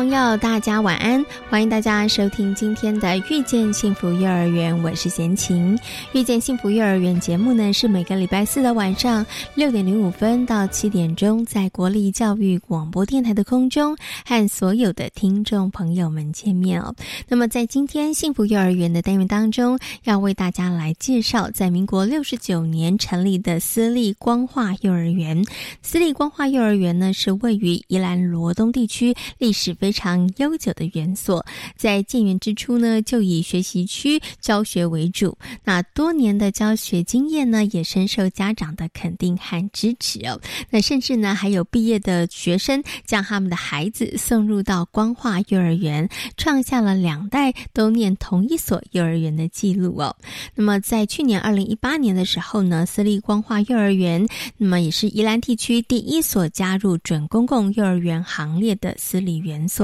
[0.00, 1.22] 朋友，大家晚安！
[1.50, 5.76] 欢迎大家收听今天的《遇见幸福幼儿园》，我是贤琴。
[6.14, 16.94] 《遇见幸福幼儿园》节目呢，是每个礼拜四的晚上六点零五分到七点钟，在国立教育广播电台的空中和所有的听众朋友们见面哦。
[17.28, 25.44] 那么，在今天幸福幼儿园的单元当中，要为大家来介绍在民国六十九年成立的私立光化幼儿园。
[25.82, 29.89] 私立光化幼儿园呢，是位于宜兰罗东地区，历史非。
[29.90, 31.44] 非常悠久的园所，
[31.76, 35.36] 在建园之初呢，就以学习区教学为主。
[35.64, 40.40] 那多年的教学经验呢，也深受家长的肯定和支持哦。
[40.70, 50.14] 那甚至呢，还有毕业的学生将他们的孩子送入到光化幼儿园，创下了两代都念同一所幼儿园的记录哦。
[50.54, 54.24] 那么在去年二零一八年的时候呢，私立光化幼儿园，
[54.56, 59.79] 那么也是宜兰地区第一所加入准公共幼儿园行列的私立园所。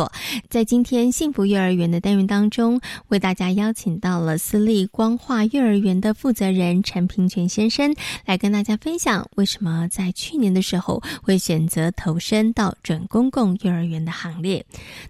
[0.49, 14.65] 在今天幸福幼儿园的单元当中，为大家邀请到了私立光化幼儿园的负责人陈平全先生，来跟大家分享为什么在去年的时候会选择投身到准公共幼儿园的行列。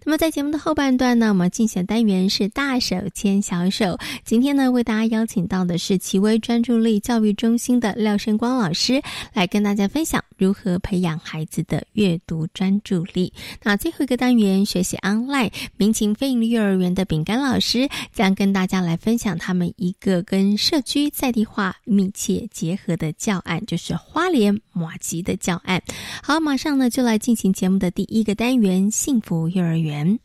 [0.04, 3.98] 那么在节目的后半段呢，我们进行单元是大手牵小手。
[4.24, 13.32] 今天呢，为大家邀请到的是奇威专注力教育中心的廖胜光老师，来跟大家分享如何培养孩子的阅读专注力。
[13.62, 14.46] 那最后一个单元。
[14.66, 25.82] 学习 online 民情飞营幼儿园的饼干老师将跟大家来分享他们一个跟社区在地化密切结合的教案，就是花莲马吉的教案。
[26.22, 30.18] 好，马上呢就来进行节目的第一个单元——幸福幼儿园。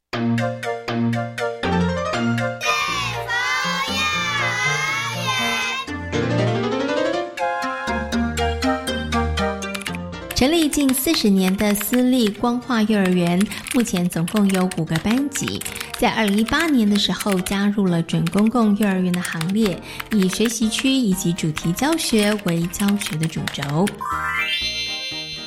[10.41, 13.39] 成立近四十年的私立光化幼儿园，
[13.75, 15.61] 目前总共有五个班级。
[15.99, 19.79] 在二零一八年的时候，加入了准公共幼儿园的行列，
[20.11, 23.85] 以学习区以及主题教学为教学的主轴。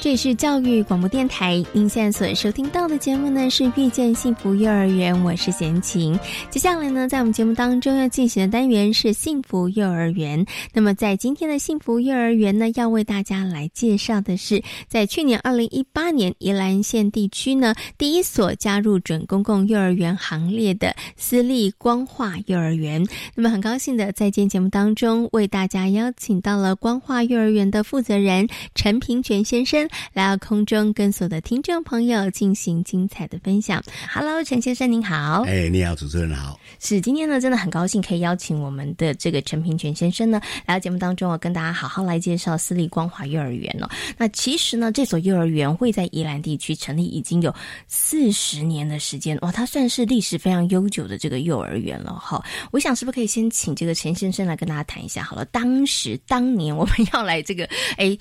[0.04, 6.14] 这里是教育广播电台，您现在所收听到的节目呢是《遇见幸福幼儿园》，我是贤琴。
[6.50, 10.44] 接下来呢，在我们节目当中要进行的单元是幸福幼儿园。
[10.74, 23.02] 那么在今天的幸福幼儿园呢，要为大家来介绍的是，在去年二零一八年宜兰县地区呢第一所加入准公共幼儿园行列的私立光化幼儿园。
[23.34, 29.88] 那么很高兴的在今天节目当中为大家邀请到了光化幼儿园的负责人陈平全先生。
[30.12, 33.82] 来到空中，跟所有的听众朋友进行精彩的分享。
[34.12, 35.42] Hello，陈先生您好。
[35.46, 36.58] 哎，你好，主持人好。
[36.80, 43.88] 是今天呢，真的很高兴可以邀请我们的这个陈平全先生呢来到节目当中，我跟大家好好来介绍私立光华幼儿园哦。
[44.16, 47.54] 那其实呢，这所幼儿园会在宜兰地区成立已经有
[47.88, 52.44] 四十年的时间哇，它算是历史非常悠久的这个幼儿园了哈。
[52.70, 55.44] 我想是不是可以先请这个陈先生来跟大家谈一下好了？
[55.46, 58.16] 当时当年我们要来这个哎。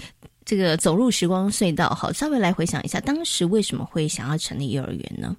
[0.46, 5.36] 这个走入时光隧道，好，稍微来回想一下，当时为什么会想要成立幼儿园呢？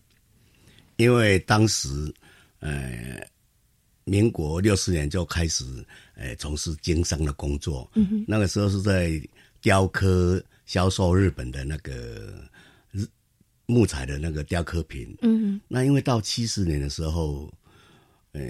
[0.97, 1.88] 因为当时，
[2.60, 3.20] 呃，
[4.04, 5.64] 民国六四年就开始，
[6.14, 7.91] 呃，从事经商的工作。
[7.94, 9.20] 嗯哼，那个时候是在
[9.60, 12.48] 雕刻销售日本的那个
[12.91, 13.06] 日
[13.66, 15.14] 木材的那个雕刻品。
[15.22, 17.53] 嗯哼，那因为到七十年的时候，
[18.32, 18.43] 呃，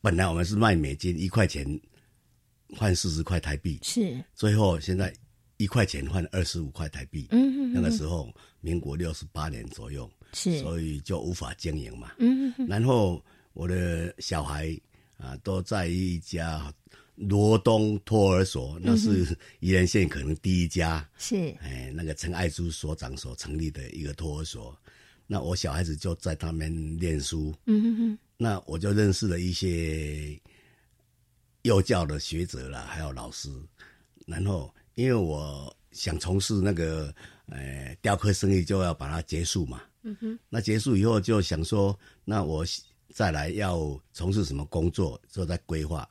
[0.00, 1.80] 本来我们是卖美金一块钱。
[2.76, 5.12] 换四十块台币是，最后现在
[5.58, 7.26] 一块钱换二十五块台币。
[7.30, 12.12] 嗯，那个时候民国六十八年左右是，所以就无法经营嘛。
[12.18, 13.22] 嗯，然后
[13.52, 14.74] 我的小孩
[15.18, 16.72] 啊都在一家
[17.14, 24.74] 罗东托儿所，那是宜兰县可能第一家是，哎，那个陈爱珠所长所成立的一个托儿所。
[25.26, 27.54] 那我小孩子就在他们念书。
[27.66, 30.40] 嗯哼哼，那我就认识了一些。
[31.62, 33.48] 幼教的学者啦，还有老师，
[34.26, 37.14] 然后因为我想从事那个
[37.46, 39.82] 呃雕刻生意，就要把它结束嘛。
[40.02, 42.64] 嗯哼，那结束以后就想说，那我
[43.14, 46.08] 再来要从事什么工作，就在规划。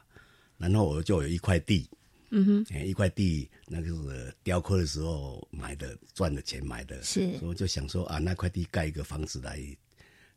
[0.57, 1.89] 然后我就有一块地，
[2.29, 9.59] 嗯哼，哎，一块地，那个是雕刻的时候买的，赚的钱买的，是，我就想说啊，那块地盖一个房子来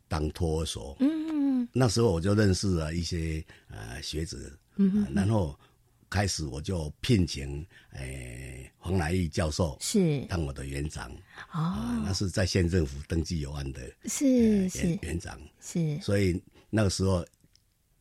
[0.09, 4.37] 当托儿所，嗯，那时候我就认识了一些呃学者，
[4.77, 5.59] 嗯，然后
[6.09, 10.21] 开始我就聘请诶黄乃义教授是。
[10.27, 11.11] 当我的园长，
[11.53, 14.99] 哦，那是在县政府登记有案的，是是。
[15.03, 16.41] 园长，是，所以
[16.71, 17.25] 那个时候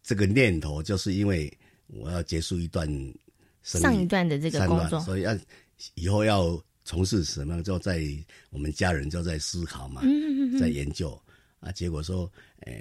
[0.02, 1.52] 这个念头就是因为。
[1.88, 2.90] 我要结束一段
[3.62, 5.38] 上一段的这个工作，所以要
[5.94, 8.02] 以后要从事什么，就在
[8.50, 10.58] 我们家人就在思考嘛，嗯。
[10.58, 11.12] 在研究。
[11.60, 11.72] 啊。
[11.72, 12.32] 结果说，
[12.66, 12.74] 呃，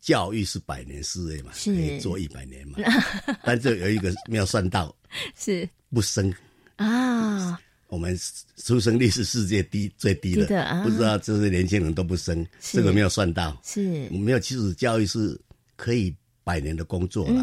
[0.00, 2.78] 教育是百年事业嘛，可以做一百年嘛。
[3.44, 4.94] 但这有一个没有算到，
[5.36, 6.32] 是不生
[6.76, 7.60] 啊。
[7.88, 8.18] 我们
[8.56, 13.60] 出生率是世界低最低的，不知道这些年轻人都不生，这个没有算到。
[13.64, 15.40] 是没有，其实教育是
[15.76, 16.14] 可以。
[16.46, 17.40] 百年的工作了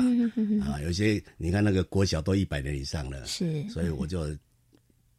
[0.64, 4.28] 啊，有些你看那个国小都一百年以上了，是，所以我就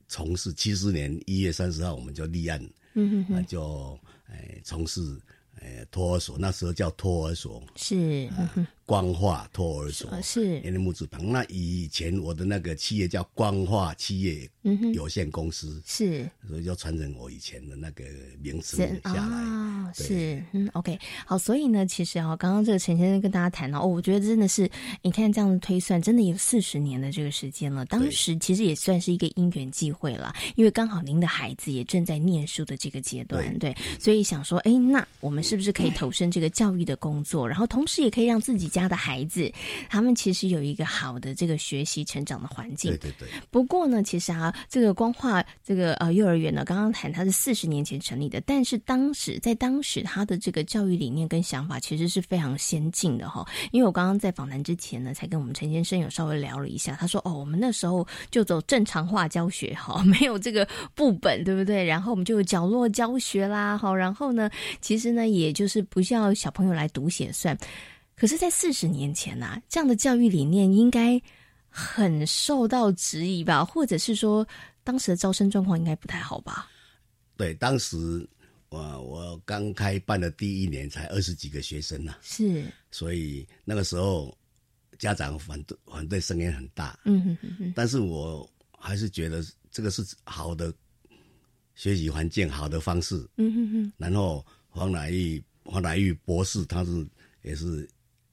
[0.06, 2.64] 从事七十年一月三十号我们就立案，
[2.94, 3.98] 嗯哼，就
[4.28, 5.00] 诶从事
[5.90, 8.28] 托儿所，那时候叫托儿所，是。
[8.84, 11.30] 光化托儿所是，连木字旁。
[11.30, 14.48] 那以前我的那个企业叫光化企业
[14.92, 18.04] 有限公司，是，所以就传承我以前的那个
[18.42, 19.92] 名词下来。
[19.94, 21.38] 是，嗯，OK，好。
[21.38, 24.70] 所以呢，其实啊，刚刚这个陈先生跟大家谈到，哦，我觉得真的是，
[25.02, 27.84] 你看这样的推算，真的有四十年的这个时间了。
[27.86, 38.82] 当时其实也算是一个因缘际会了，因为刚好您的孩子也正在念书的这个阶段，对，所以想说，哎，那我们是不是可以投身这个教育的工作，然后同时也可以让自己家。
[38.92, 39.50] 的孩子，
[39.88, 42.90] 他们其实有一个好的这个学习成长的环境。
[42.90, 43.28] 对对对。
[43.48, 53.46] 不过呢，其实啊，这个光化这个呃幼儿园呢，刚刚谈它是四十年前成立的，但是当时在当时他的这个教育理念跟想法其实是非常先进的哈。
[53.70, 61.84] 因为我刚刚在访谈之前呢，才跟我们陈先生有稍微聊了一下，他说哦，我们那时候就走正常化教学哈， 没有这个部本，对不对？
[61.84, 67.56] 然后我们就有角落教学啦，好，然后呢，其实呢，也就是不需要小朋友来读写算。
[68.22, 71.20] 可是，在四十年前呐，这样的教育理念应该
[71.68, 73.64] 很受到质疑吧？
[73.64, 74.46] 或者是说，
[74.84, 76.70] 当时的招生状况应该不太好吧？
[77.36, 78.24] 对，当时
[78.68, 84.32] 我我刚开办的第一年才二十几个学生呢，是，所以那个时候
[85.00, 86.96] 家长反对反对声音很大。
[87.04, 87.72] 嗯哼哼哼。
[87.74, 88.48] 但是我
[88.78, 90.72] 还是觉得这个是好的
[91.74, 93.28] 学习环境，好的方式。
[93.36, 93.92] 嗯哼哼。
[93.96, 97.04] 然后黄乃玉黄乃玉博士，他是
[97.42, 97.90] 也是。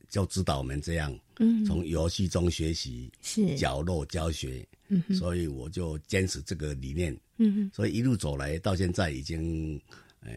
[0.09, 1.63] 就指导我们这样，嗯。
[1.65, 3.55] 从游戏中学习，是。
[3.55, 9.79] 角落教学，嗯所以我就坚持这个理念，嗯所以一路走来到现在已经，
[10.21, 10.31] 呃，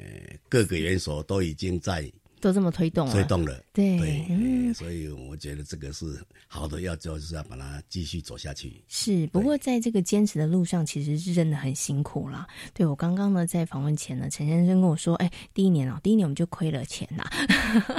[0.48, 2.10] 各个园所都已经在。
[2.42, 8.82] 都这么推动了，推动了，对对，所以我觉得这个是好的，要就是要把它继续走下去。
[8.88, 12.48] 是，不过在这个坚持的路上，其实是真的很辛苦了。
[12.74, 17.22] 对我刚刚呢，在访问前呢，陈先生跟我说，哎，第一年哦，第一年我们就亏了钱呐。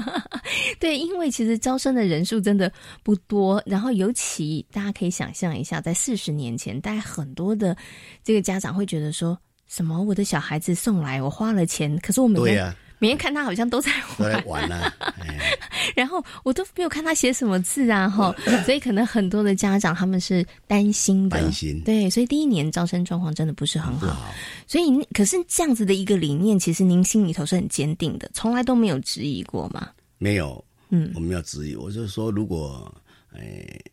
[0.77, 2.69] 对，因为其实招生的人数真的
[3.01, 7.77] 不多，然后尤其大家可以想象一下，在四十年前，大概很多的
[8.25, 12.75] 这个家长会觉得说什么，我的小孩子送来，我花了钱，可是我每天。
[12.99, 13.91] 每天看他好像都在
[14.45, 14.67] 玩。
[14.69, 14.91] 呢，
[15.95, 18.33] 然后我都没有看他写什么字啊，哈，
[18.65, 21.81] 所以可能很多的家长他们是担心的，担心。
[21.83, 24.33] 对，所以第一年招生状况真的不是很好，
[24.67, 29.89] 所以可是这样子的一个理念，其实您心里头是很坚定的，从来都没有质疑过吗？
[30.17, 32.93] 没有，嗯，我没有质疑，我就说如果
[33.33, 33.83] 诶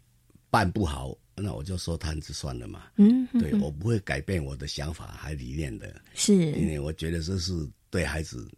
[0.50, 6.52] 办不好，那我就收摊子算了嘛，嗯，对我不会改变我的想法还理念的，是。
[6.52, 7.52] 因为我觉得这是
[7.90, 8.48] 对孩子。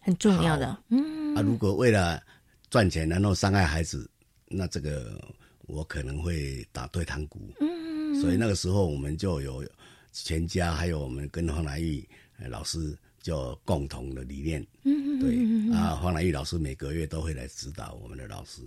[0.00, 1.34] 很重要的，嗯。
[1.36, 2.20] 啊，如果为了
[2.68, 4.10] 赚钱然后伤害孩子，
[4.48, 5.20] 那这个
[5.66, 9.64] 我可能会打退堂鼓，嗯，所以那个时候我们就有
[10.12, 12.04] 全家还有我们跟黄乃玉
[12.48, 15.20] 老师就共同的理念，嗯。
[15.20, 15.76] 对。
[15.76, 18.62] 啊，黄乃玉老师每个月都会来指导我们的老师。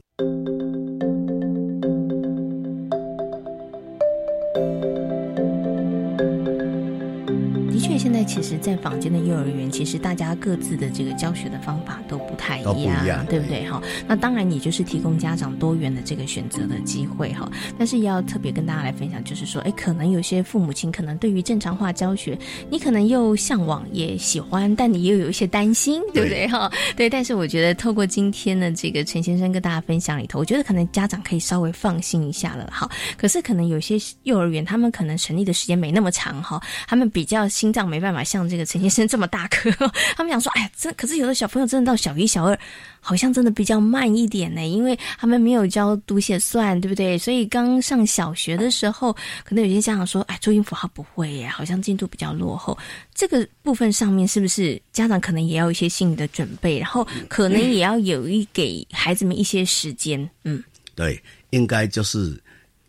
[7.93, 13.69] 因为现在其实，在坊间的幼儿园，其实大家各自的这个教学的方法都不太一样，对不对？
[13.69, 17.47] 哈，那当然也就是提供家长多元的这个选择的机会哈。
[17.77, 22.35] 但是也要特别跟大家来分享，就是说，哎，可能有些父母亲可能对于正常化教学，
[22.67, 26.47] 你可能又向往也喜欢，但你又有一些担心，对不对？
[26.47, 27.07] 哈， 对。
[27.07, 32.67] 但是我觉得透过今天的这个陈先生跟大家分享里头，我觉得可能家长可以稍微放心一下了。
[32.71, 37.82] 哈，可是可能有些幼儿园他们可能成立的时间没那么长哈，他们比较心脏。
[37.87, 39.71] 没办法像这个陈先生这么大颗。
[40.15, 42.57] 他们想说，哎呀，这可是有的小朋友真的到小一、小二，
[42.99, 47.17] 好像真的比较慢一点呢，因为他们没有教读写算，对不对？
[47.17, 49.13] 所以刚上小学的时候，
[49.43, 52.77] 可能有些家长说，哎，注音符号不会耶，好像进度比较落后。
[53.13, 60.29] 这个部分上面是不是家长可能也要一些心理的准备，然后可能也要有一给孩子们一些时间？
[60.43, 60.63] 嗯，
[60.95, 62.41] 对，应该就是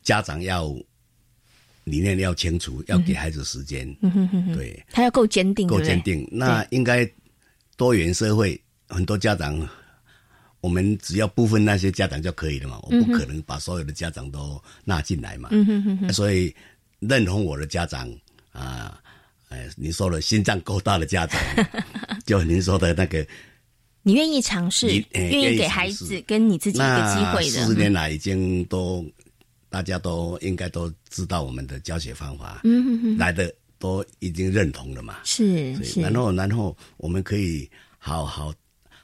[0.03, 0.75] 家长要。
[1.85, 3.87] 理念要清楚，要给孩子时间。
[4.01, 6.27] 嗯哼哼哼，对，他要够坚定，够坚定。
[6.33, 7.07] 那应该
[7.77, 9.69] 多元社会，很多家长，
[10.61, 12.79] 我们只要部分那些家长就可以了嘛。
[12.85, 15.51] 我不可能把所有的家长都纳进来嘛。
[15.53, 16.13] 嗯哼哼哼。
[16.13, 16.55] 所以
[17.01, 18.11] 认同我的家长
[18.53, 18.99] 啊，
[19.51, 21.39] 哎，你说的心脏够大的家长，
[22.25, 23.27] 就您说的那个，
[24.03, 27.51] 你愿意尝试，愿意给孩子跟你自己一个机会的。
[27.51, 29.05] 四十年来已经都。
[29.75, 35.17] 大家都应该都知道我们的教学方法，嗯哼哼来的都已经认同了嘛。
[35.25, 36.01] 是是。
[36.01, 38.55] 然后然后我们可以好好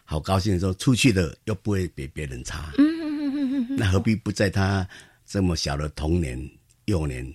[0.05, 2.73] 好高兴的说，出去的又不会比别人差。
[2.79, 3.77] 嗯哼哼哼哼。
[3.77, 4.89] 那何必不在他
[5.27, 6.39] 这么小的童年
[6.85, 7.27] 幼年？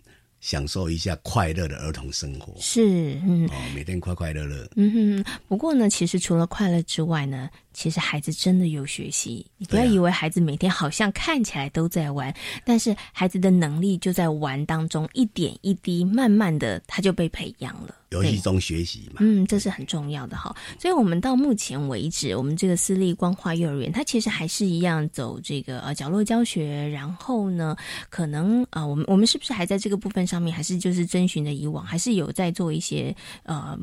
[0.45, 4.69] 享受一下快乐的儿童生活是，嗯，哦，每天快快乐乐。
[4.75, 9.43] 嗯哼，不过呢，其实除了快乐之外呢，其实孩子真的有学习。
[9.57, 12.31] 你不要以为孩子每天好像看起来都在玩，
[12.63, 17.95] 但是孩子的能力就在玩当中一点一滴，慢慢的他就被培养了。
[18.11, 20.55] 游戏中学习嘛，嗯，这是很重要的哈。
[20.79, 26.87] 所以，我们到目前为止，我们这个私立光华幼儿园，它其实还是一样走这个呃角落教学。
[26.89, 27.75] 然后呢，
[28.09, 33.77] 可能啊，我们我们是不是还在这个部分上面，还是就是遵循着以往，还是有在做一些呃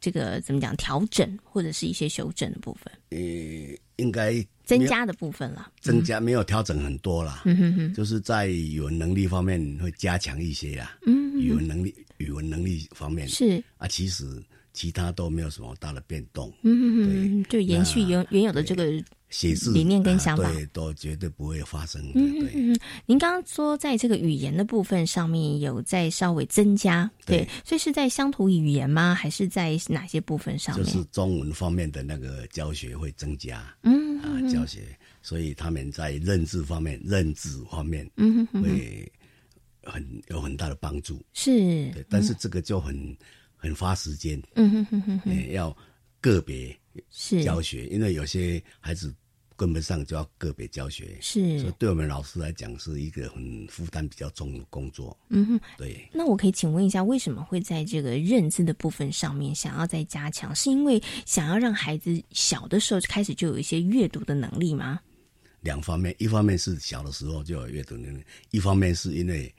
[0.00, 2.92] 这个怎么讲调整，或者是一些修正的部分？
[3.10, 3.18] 呃，
[3.96, 7.42] 应该增加的部分了，增加没有调整很多了。
[7.44, 10.98] 嗯哼哼，就是在语文能力方面会加强一些啦。
[11.06, 11.94] 嗯，语文能力。
[12.20, 14.24] 语文能力方面是啊，其实
[14.74, 16.52] 其他都没有什么大的变动。
[16.62, 22.02] 嗯嗯嗯，就延续原原有的这个写字理念跟想法，对，都绝对不会发生。
[22.14, 29.14] 嗯嗯嗯，您刚刚说在这个语言的部分上面有在稍微增加，对，所以是在乡土语言吗？
[29.14, 30.84] 还是在哪些部分上面？
[30.84, 33.74] 就是中文方面的那个教学会增加。
[33.82, 34.80] 嗯啊，教学，
[35.22, 39.10] 所以他们在认字方面、认知方面，嗯会。
[39.82, 43.16] 很有很大的帮助，是，但是这个就很
[43.56, 45.76] 很花时间，嗯哼哼哼，要
[46.20, 46.76] 个别
[47.10, 47.42] 是。
[47.42, 49.14] 教学，因为有些孩子
[49.56, 56.08] 跟不上，就要个别教学，是，所以对我们老师来讲是一个很负担比较重的工作，嗯哼，对。
[56.12, 60.54] 那我可以请问一下，为什么会在这个认知的部分上面想要再加强？
[60.54, 65.00] 是因为想要让孩子小的时候开始就有一些阅读的能力吗？
[65.60, 69.54] 两方面，一方面是小的时候就有阅读能力，一方面是因为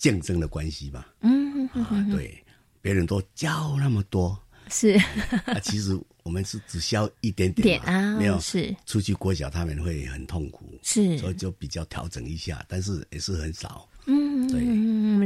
[0.00, 1.06] 竞争的关系吧。
[1.20, 2.42] 嗯，啊，对，
[2.80, 4.36] 别人都教那么多，
[4.70, 4.98] 是。
[5.44, 8.74] 啊，其实我们是只教一点点啊，没有是。
[8.86, 13.86] 出去国小他们会很痛苦，是，所以就比较调整一下，但是也是很少。
[14.06, 14.62] 嗯，对，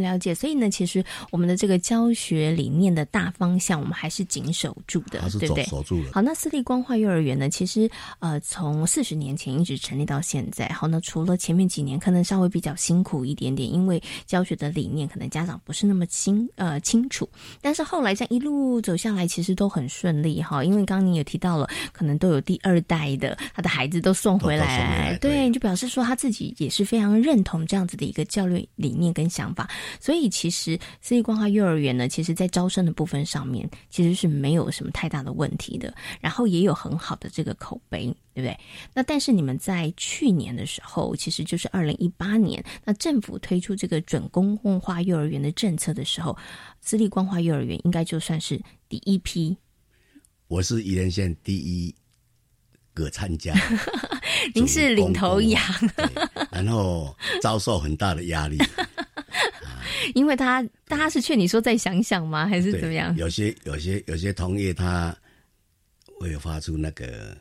[0.05, 0.35] 了解。
[0.35, 5.65] 所以呢，其实我们的这个教学理念的大方向，我们还是紧守住的，对不对？
[5.65, 6.11] 守住了。
[6.13, 7.49] 好，那私立光化幼儿园呢？
[7.49, 10.69] 其实呃，从四十年前一直成立到现在。
[10.69, 17.29] 好，那除了前面几年可能稍微比较辛苦一点点，因为教学的理念可能家长不是那么清呃清楚，
[17.61, 20.63] 但是后来这样一路走下来，其实都很顺利哈。
[20.63, 28.55] 因为刚刚你也提到了，可能都有第二代的他的孩子都送回来，对，就表示说他自己也是非常认同这样子的一个教育。
[28.77, 29.69] 理念跟想法，
[30.01, 35.95] 所以其实私立光华幼儿园呢，其实在招生的部分上面，其实是没有什么太大的问题的。
[36.21, 38.59] 然后也有很好的这个口碑，对不对？
[38.93, 46.37] 那但是你们在去年的时候，其实就是二零一八年，那政府推出这个准公共化幼儿园的政策的时候，
[46.81, 49.57] 私立光华幼儿园应该就算是第一批。
[50.49, 51.95] 我是宜兰县第一
[52.93, 53.55] 个参加。
[54.55, 55.63] 您是领头羊，
[56.51, 58.59] 然后遭受很大的压力，
[60.15, 62.47] 因为他他是劝你说再想想吗？
[62.47, 63.17] 还是怎么样？
[63.17, 65.17] 有些有些有些同业他
[66.19, 67.37] 会发出那个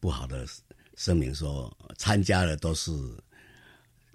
[0.00, 0.46] 不好的
[0.96, 2.90] 声明，说参加的都是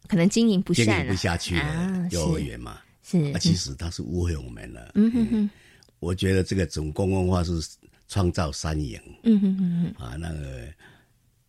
[0.08, 2.80] 可能经营不善、经营不下去的幼儿园嘛。
[3.03, 4.92] 是，其实他是误会我们了。
[4.96, 5.50] 嗯哼哼，
[6.00, 7.53] 我觉得这个总公共化是
[8.08, 9.00] 创造三赢。
[9.24, 10.68] 嗯哼哼哼，啊那个。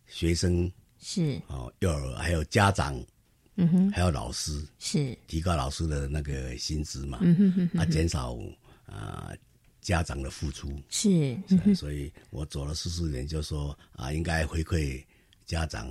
[0.07, 2.95] 学生是哦，幼儿还有家长，
[3.55, 5.17] 嗯哼，还有老师是。
[5.27, 8.37] 提高老师的那个薪资嘛，嗯哼哼，啊，减少
[8.85, 9.33] 啊
[9.81, 10.71] 家长的付出。
[10.89, 11.37] 是，
[11.75, 15.03] 所以我走了四四年，就说啊，应该回馈
[15.45, 15.89] 家长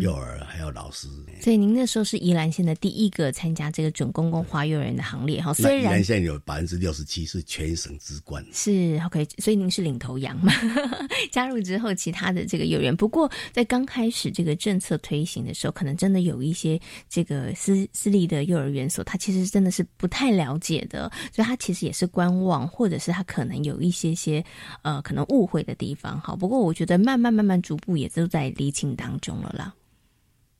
[0.00, 1.08] 幼儿还有老师。
[1.40, 5.52] 所以您那时候是宜兰县的第一个参加这个准公共化幼儿园的行列哈。
[5.52, 10.52] 虽然现在有百分之六十七是全省之冠，是 OK，所以您是领头羊嘛？
[11.30, 24.42] 加入之后，其他的这个幼儿园，不过在刚开始这个政策推行的时候，可能真的有一些这个私私立的幼儿园所，他其实真的是不太了解的，所以他其实也是观望，或者是他可能有一些些
[24.82, 26.20] 呃可能误会的地方。
[26.20, 29.73] 好，不过我觉得慢慢慢慢逐步也都在理清当中了啦。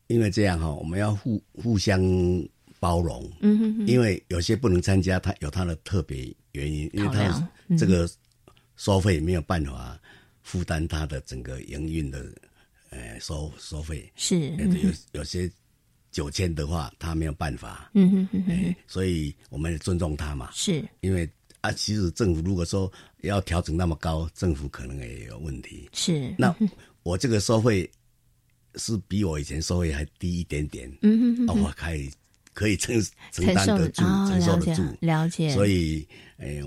[0.08, 2.00] 因为这样哈，我们要互互相
[2.78, 3.30] 包容。
[3.40, 8.08] 嗯哼，因为有些不能参加，他有他的特别原因，因为他这个
[8.76, 9.98] 收费没有办法
[10.42, 12.26] 负担他的整个营运的
[12.90, 14.12] 呃收收费。
[14.14, 15.50] 是，有有些
[16.12, 17.90] 九千的话，他没有办法。
[17.94, 20.50] 嗯哼哼哼，所以我们尊重他嘛。
[20.52, 21.26] 是，因为
[21.62, 22.92] 啊，其实政府如果说
[23.22, 25.88] 要调整那么高，政府可能也有问题。
[25.94, 26.54] 是，那
[27.02, 27.90] 我这个收费。
[28.76, 32.10] 是比我以前收费还低一点点，嗯哼，我可以
[32.52, 32.94] 可以承
[33.32, 35.52] 承担得住，承受得住，了解。
[35.52, 36.06] 所以，
[36.38, 36.62] 哎，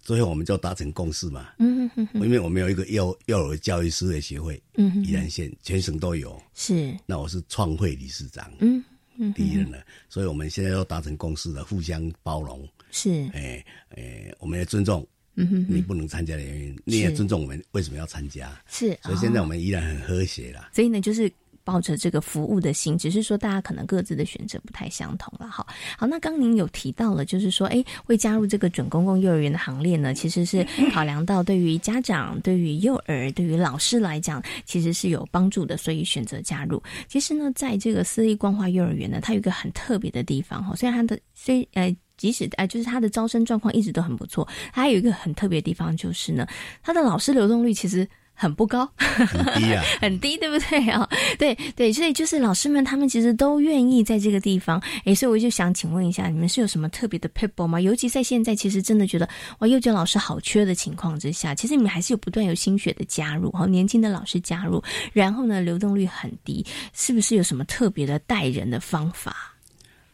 [0.00, 6.96] 最后我们就达成共识嘛，嗯哼哼，因为我们有一个幼幼儿教育师的协会，嗯哼，宜兰县全省都有，是。
[7.06, 8.82] 那我是创会理事长，嗯
[9.16, 13.28] 嗯，第一任的，所以我们现在要达成共识了，互相包容，是。
[13.32, 18.98] 哎哎，我们要尊重，嗯哼，你不能参加的原因，你也尊重我们为什么要参加，是。
[19.02, 20.68] 所以现在我们依然很和谐了。
[20.72, 21.32] 所以呢，就是。
[21.64, 25.46] 抱着这个服务的心，只是说大家可能各自的选择不太相同了。
[25.46, 25.64] 好，
[25.96, 36.82] 好，那刚您有提到了，就是说，哎，会加入这个准公共幼儿园的行列呢，其实是考量到对于家长、对于幼儿、对于老师来讲，其实是有帮助的，所以选择加入。
[37.06, 46.46] 其实呢，在这个私立光华幼儿园呢，它有一个很特别的地方哈，虽然它的虽呃，即使呃，就是他的招生状况一直都很不错，它还有一个很特别的地方就是呢，
[46.82, 48.08] 他的老师流动率其实。
[48.34, 51.06] 很不高，很低啊， 很低，对不对啊？
[51.38, 57.78] 对对，所以就是老师们他们其实都愿意在这个地方，哎，所以我就想请问一下，你们是有什么特别的 people 吗？
[57.78, 66.64] 尤其在现在，其实真的觉得哇，幼教老师好缺的情况之下，其实你们还是有不断有心血的加入，哈，年轻的老师加入，然后呢，流动率很低，
[66.94, 69.54] 是不是有什么特别的带人的方法？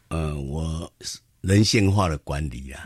[0.09, 0.93] 呃，我
[1.41, 2.83] 人性化的管理啊，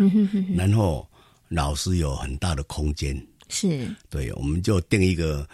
[0.55, 1.09] 然后
[1.49, 3.17] 老师有很大的空间。
[3.49, 3.88] 是。
[4.09, 5.49] 对，我们就定一个，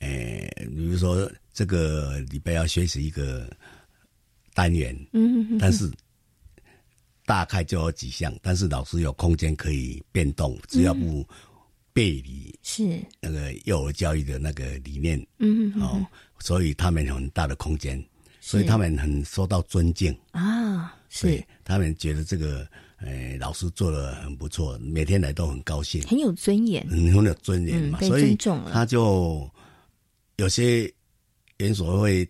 [0.00, 3.50] 诶，比如说这个礼拜要学习一个
[4.52, 5.90] 单元，嗯，但是
[7.24, 11.26] 大概就有几项，但是老师有空间可以变动，只要不
[11.92, 13.00] 背离是。
[13.20, 16.04] 那个幼儿教育的那个理念，嗯，哦，
[16.40, 18.04] 所以他们有很大的空间，
[18.40, 20.14] 所以他们很受到尊敬。
[20.32, 21.44] 啊，是。
[21.64, 22.66] 他们觉得这个。
[22.98, 28.34] 哎，老师做的很不错，每天来都很高兴，很有尊严，很有尊严嘛，所以
[28.72, 29.46] 他就
[30.36, 30.90] 有些
[31.58, 32.26] 连锁会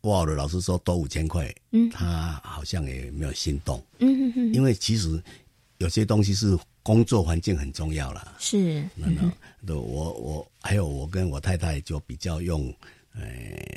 [0.00, 5.22] 哇的老师说多五千块，嗯，他好像也没有心动，嗯哼哼，因为其实
[5.78, 9.06] 有些东西是工作环境很重要了，是，那
[9.60, 12.74] 那我我还有我跟我太太就比较用。
[13.14, 13.22] 呃，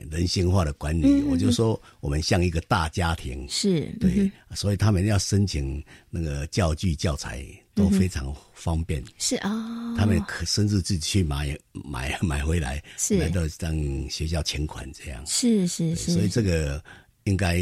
[0.10, 13.18] 人性化的管理，我就说我们像一个大家庭，是对，所以他们要申请那个教具教材都非常方便，是啊，他们可甚至自己去买买买回来，是。
[13.18, 16.82] 来到让学校钱款这样，是是是，所以这个
[17.26, 17.60] 应该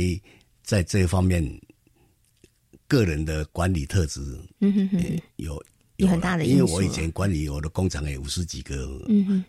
[0.62, 1.44] 在这方面
[2.88, 4.22] 个人的管理特质，
[4.60, 5.60] 嗯哼哼，有。
[5.98, 9.00] 有很大的，因为我以前管理我的工厂有五十几个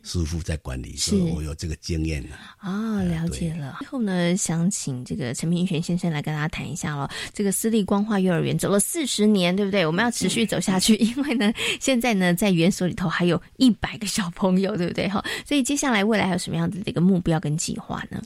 [0.03, 2.23] 师傅在管理，所以我有这个经验
[2.59, 3.77] 啊，了解了。
[3.79, 7.11] 最后呢，想请这个陈明权先生来跟大家谈一下了。
[7.33, 9.87] 这个私立光化幼儿园走了四十年，对不对？
[9.87, 15.09] 我们要持续走下去，因为呢，现在呢，在园所里头还有一百个小朋友，对不对？
[15.09, 18.23] 哈，所以接下来未来还有什么样子的一个目标跟计划呢？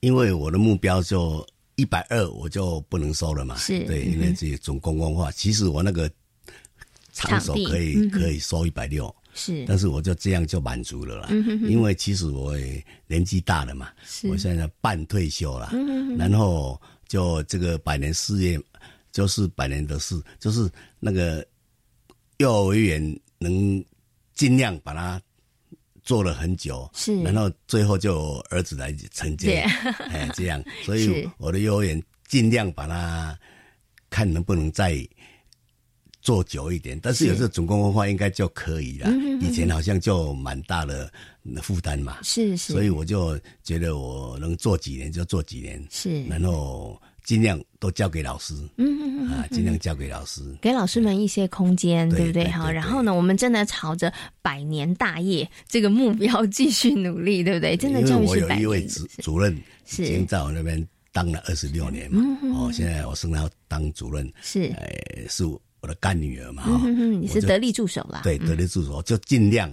[0.00, 1.44] 因为我的目标就
[1.76, 3.56] 一百二，我就不能收了嘛。
[3.56, 6.10] 是对，因为这总公共化，其实我那个。
[7.18, 11.28] 场所可以可以收一百六，是，但是我就这样就满足了啦，
[11.68, 13.88] 因为其实我也年纪大了嘛，
[14.30, 15.72] 我现在半退休了，
[16.16, 18.60] 然后就这个百年事业
[19.10, 21.44] 就是百年的事，就是那个
[22.36, 23.84] 幼儿园能
[24.34, 25.20] 尽量把它
[26.04, 29.62] 做了很久，是，然后最后就儿子来承接，
[30.10, 33.36] 哎，这样， 所以我的幼儿园尽量把它
[34.08, 35.04] 看能不能再。
[36.28, 39.10] 做久一点，但是有这总共文化应该就可以了。
[39.40, 41.10] 以前好像就蛮大的
[41.62, 52.48] 负担嘛，是是，所以我就觉得我能做几年就做几年，是，然后尽量都交给老师，嗯嗯嗯，啊，尽量交给老师，给老师们一些空间，对对不对？
[52.50, 54.12] 好，然后呢，我们真的朝着
[54.42, 57.74] 百年大业这个目标继续努力，对不对？
[57.74, 58.88] 真的因为教育是百我有一位年。
[58.90, 60.04] 主主任，是。
[60.04, 62.20] 已经在我那边当了二十六年嘛，
[62.54, 65.42] 哦，现在我升到当主任，是，哎，是
[65.80, 69.72] 我的干女儿嘛，嗯哼哼，你是得力助手啦，对，得力助手就尽量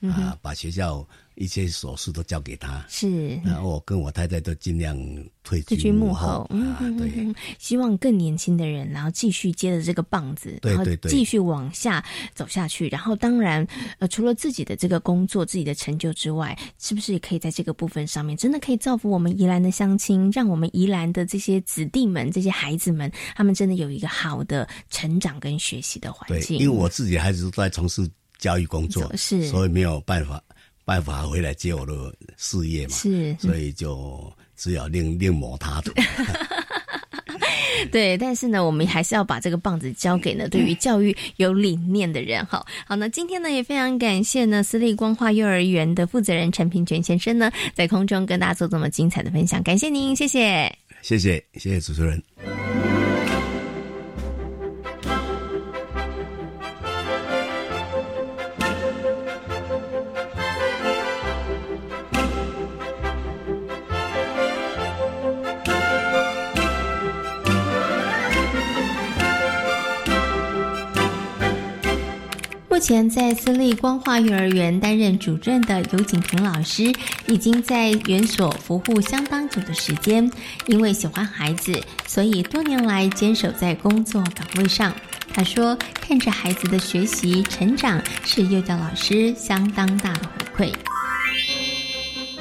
[0.00, 3.40] 嗯啊，把学校一些琐事都交给他，是。
[3.44, 4.96] 然后我跟我太太都尽量
[5.42, 11.10] 退退居幕幕后，对，嗯，希望更年轻的人，然后继续接着这个棒子，然后对对。
[11.10, 12.88] 对继续往下走下去。
[12.88, 13.66] 然后，当然，
[13.98, 26.58] 呃，除了自己的这个工作、自己的成就之外，是不是也可以在这个部分上面，真的可以造福我们宜兰的乡亲，让我们宜兰的这些子弟们、这些孩子们，他们真的有一个好的成长跟学习的环对，境。
[26.58, 29.46] 因为我自己孩子都在从事教育工作，是。
[29.48, 30.42] 所以没有办法
[30.84, 35.92] 办法回来接我的事业嘛，是所以就只有另另谋他途。
[37.90, 42.44] 对，但是呢，我们还是要把这个棒子交给呢对于教育有理念的人。
[42.46, 50.72] 好，好，那今天呢也非常感谢呢私立光化幼儿园的负责人陈平全先生呢在空中跟大家做这么精彩的分享，感谢您，谢谢。
[51.02, 52.73] 谢谢，谢谢主持人。
[72.84, 76.92] 前在私立光华幼儿园担任主任的尤景平老师，
[77.26, 80.30] 已经在园所服务相当久的时间。
[80.66, 81.72] 因为喜欢孩子，
[82.06, 84.92] 所以多年来坚守在工作岗位上。
[85.32, 90.74] 他说：“看着孩子的学习成长，是幼教老师相当大的回馈。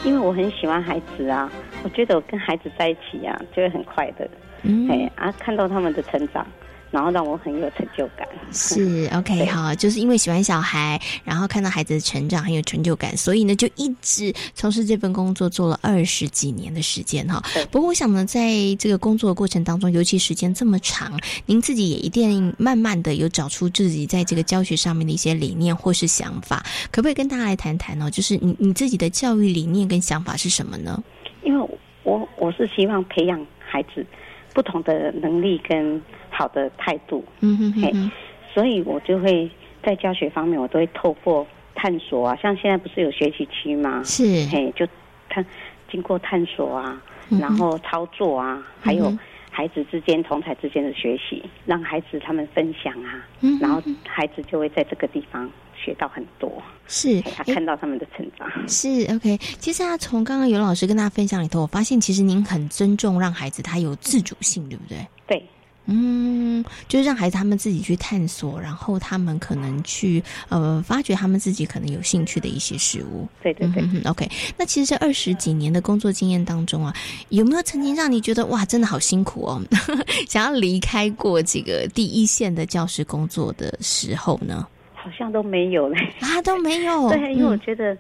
[0.03, 1.49] 因为我很喜欢孩子啊，
[1.84, 4.29] 我觉得我跟孩子在一起啊，就会很快乐。
[4.63, 6.45] 嗯哎啊，看到他们的成长，
[6.93, 8.27] 然后让我很有成就感。
[8.51, 17.41] 是 OK 对好，就是因为喜欢小孩，然后看到孩子的成长很有成就感，所以呢就一直从事这份工作做了二十几年的时间哈。
[17.71, 28.12] 不过我想呢，在这个工作的过程当中，尤其时间这么长，您自己也一定慢慢的有找出自己在这个教学上面的一些理念或是想法，可不可以跟大家来谈谈呢？
[28.12, 31.03] 就是你你自己的教育理念跟想法是什么呢？
[31.43, 31.69] 因为
[32.03, 34.06] 我我是希望培养孩子
[34.53, 35.99] 不同的能力跟
[36.34, 38.12] 好的态度，嗯哼哼嘿哼，
[38.54, 39.50] 所以我就会
[39.84, 44.02] 在教学方面，我都会透过探索啊，像现在不是有学习区吗？
[44.04, 44.88] 是，嘿，就
[45.30, 45.46] 探
[45.91, 47.02] 经过探索啊，
[47.39, 49.15] 然后操作啊，还有
[49.52, 56.52] 孩子之间同才之间的学习，让孩子他们分享啊，嗯然后孩子就会在这个地方学到很多，
[56.88, 57.22] 是。
[57.22, 58.50] 他看到他们的成长。
[58.67, 64.98] 是 OK，其实啊，从刚刚尤老师跟大家分享里头，我发现其实您很尊重让孩子他有自主性，对不对？
[65.28, 65.46] 对，
[65.86, 73.28] 嗯，就是让孩子他们自己去探索，然后他们可能去呃发掘他们自己可能有兴趣的一些事物。
[73.41, 73.84] 对对对。
[73.84, 74.30] 嗯，OK。
[74.58, 76.93] 那其实这二十几年的工作经验当中啊，
[77.30, 79.62] 有没有曾经让你觉得哇，真的好辛苦哦，
[80.30, 84.65] 想要离开过这个第一线的教师工作的时候呢？
[84.93, 85.98] 好像都没有嘞。
[86.22, 87.10] 啊，都没有。
[87.12, 87.98] 对，因为我嗯觉得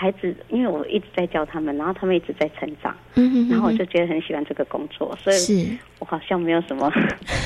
[0.00, 6.88] 孩子，因为我一直在教他们，然后他们一直在成长，嗯哼哼然后我就觉得很喜欢这个工作，所以是我好像没有什么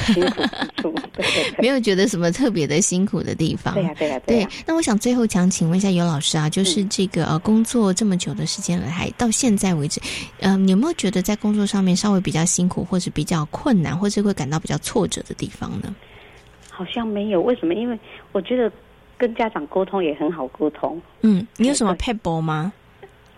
[0.05, 0.93] 辛苦之处。
[1.17, 3.73] 对对对，没有觉得什么特别的辛苦的地方。
[3.73, 9.99] 对呀、对呀、对呀、那我想最后想请问一下尤老师啊，嗯就是这个呃工作这么久的时间来，还到现在为止，
[10.41, 15.95] 嗯、你有没有觉得在工作上面稍微比较辛苦，或是比较困难，或是会感到比较挫折的地方呢？
[16.71, 17.41] 好像没有。
[17.41, 17.73] 为什么？
[17.73, 17.99] 因为
[18.33, 18.71] 我觉得
[19.23, 21.01] 跟家长沟通也很好沟通。
[21.21, 22.73] 嗯，你有什么对 p e b b l 吗？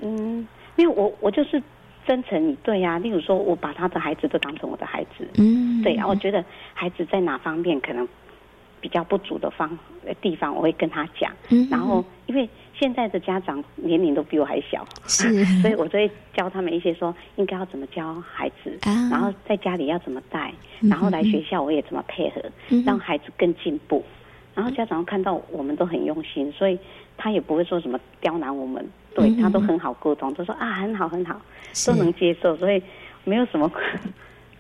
[0.01, 1.63] 嗯，因为我我就是
[2.07, 5.29] 真诚以对呀、例如说，我把他的孩子都当成我的孩子。
[5.37, 6.43] 嗯，对，然后我觉得
[6.73, 8.09] 孩子在哪方面可能
[8.81, 11.31] 比较不足的方呃地方，我会跟他讲。
[11.51, 12.49] 嗯，然后，因为
[12.81, 24.03] 现在的家长年龄都比我还小，是 所以我就会教他们一些说应该要怎么教孩子，啊然后在家里要怎么带，嗯然后来学校我也怎么配合，嗯让孩子更进步。
[24.55, 26.79] 然后家长看到我们都很用心，所以
[27.17, 31.41] 他也不会说什么刁难我们，对嗯他都很好沟通，都说啊很好很好，
[31.87, 32.83] 都能接受，所以
[33.25, 33.83] 没有什么困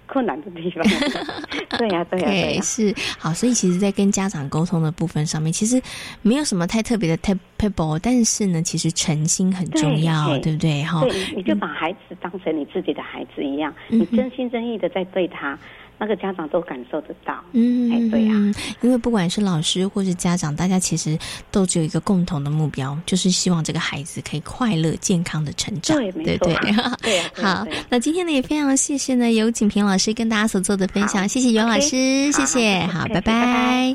[0.07, 0.85] 困难的地方。
[1.79, 5.81] 对呀、对呀、对呀、是好，所以其实，在跟家长沟通的部分上面，其实
[6.23, 10.83] 没有什么太特别的 p 佩宝，但是呢，其实诚心很重要，对不对？
[10.85, 15.59] 哈，对，你就把孩子当成你自己的孩子一样，你真心真意的在对他。
[15.99, 18.35] 那个家长都感受得到，嗯，哎，对呀，
[18.81, 21.19] 因为不管是老师或是家长，大家其实
[21.51, 26.55] 都只有一个共同的目标，就是希望这个孩子可以快乐、健康的成长， 对，对对，
[27.03, 33.95] 对，好，那今天呢也非常谢谢呢有景平老师跟大家所做的分享，谢谢尤老师，谢谢，好，拜拜。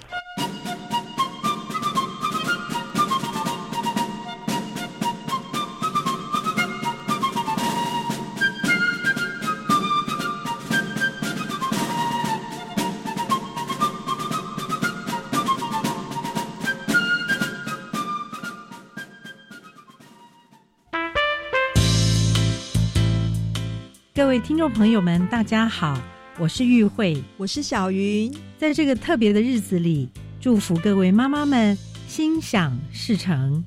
[24.30, 26.00] 位听众朋友们，大家好，
[26.38, 28.32] 我是玉慧，我是小云。
[28.60, 30.08] 在这个特别的日子里，
[30.40, 31.76] 祝福各位妈妈们
[32.08, 33.64] 心想事成，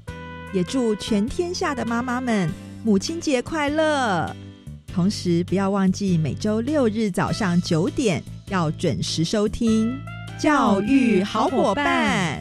[0.53, 2.49] 也祝全天下的妈妈们
[2.85, 4.37] 母亲节快乐。
[4.95, 9.93] 同时，不要忘记每周六日早上九点要准时收听
[10.41, 12.41] 《教育好伙伴》。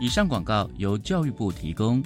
[0.00, 2.00] 以上广告由教育部提供。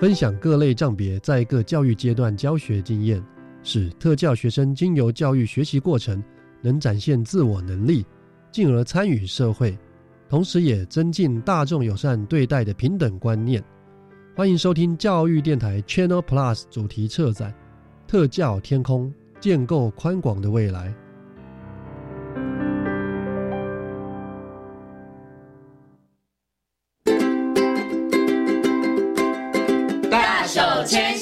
[0.00, 3.24] 分享各类账别在各教育阶段教学经验，
[3.62, 6.22] 使特教学生经由教育学习过程，
[6.60, 8.04] 能展现自我能力，
[8.50, 9.78] 进而参与社会，
[10.28, 13.62] 同时也增进大众友善对待的平等观念。
[14.36, 17.52] 欢迎收听教育电台 Channel Plus 主题策展
[18.10, 19.06] 《特教天空》，
[19.38, 20.92] 建构宽广的未来。
[30.10, 31.13] 大手牵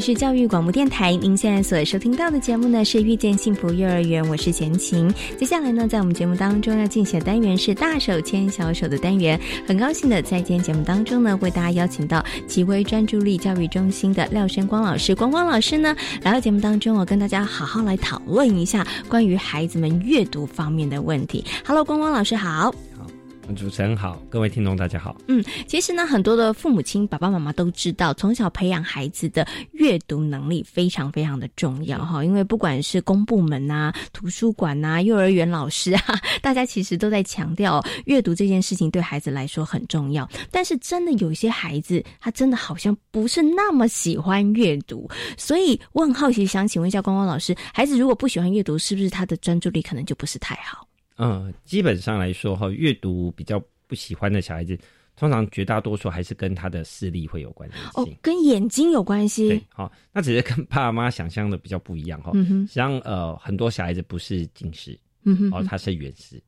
[0.00, 5.12] 是教育广播电台，您现在所收听到的节目呢是遇见幸福幼儿园，我是贤琴。
[5.36, 9.38] 接下来呢，在我们节目当中要进行的单元是大手牵小手的单元。
[9.66, 15.14] 很高兴的在今天节目当中呢，为大家邀请到极微专注力教育中心的廖生光老师。
[15.14, 21.44] 光光老师呢来到节目当中，我跟大家好好来讨论一下关于孩子们阅读方面的问题。
[21.64, 22.74] Hello，光光老师好。
[23.54, 25.16] 主持人好，各位听众大家好。
[25.26, 32.22] 嗯，其实呢，很多的父母亲、爸爸妈妈都知道，从小培养孩子的阅读能力非常非常的重要哈。
[32.24, 36.02] 因为不管是公部门啊、图书馆啊、 幼儿园老师啊，
[36.42, 40.28] 大家其实都在强调阅读这件事情对孩子来说很重要。
[40.50, 50.86] 但是真的有些孩子，他真的好像不是那么喜欢阅读，所以我很好奇，想请问一下光光老师，孩子如果不喜欢阅读，是不是他的专注力可能就不是太好？
[51.18, 54.78] 嗯，基本上来说哈，阅读比较不喜欢的小孩子，
[55.16, 57.76] 通常绝大多数还是跟他的视力会有关系。
[57.94, 59.48] 哦，跟眼睛有关系。
[59.48, 62.30] 对，好，那只是跟爸爸妈妈想象的比较不一样哈。
[62.34, 66.40] 嗯哼，实际上呃，很多小孩子不是近视，嗯哼，哦，他是远视。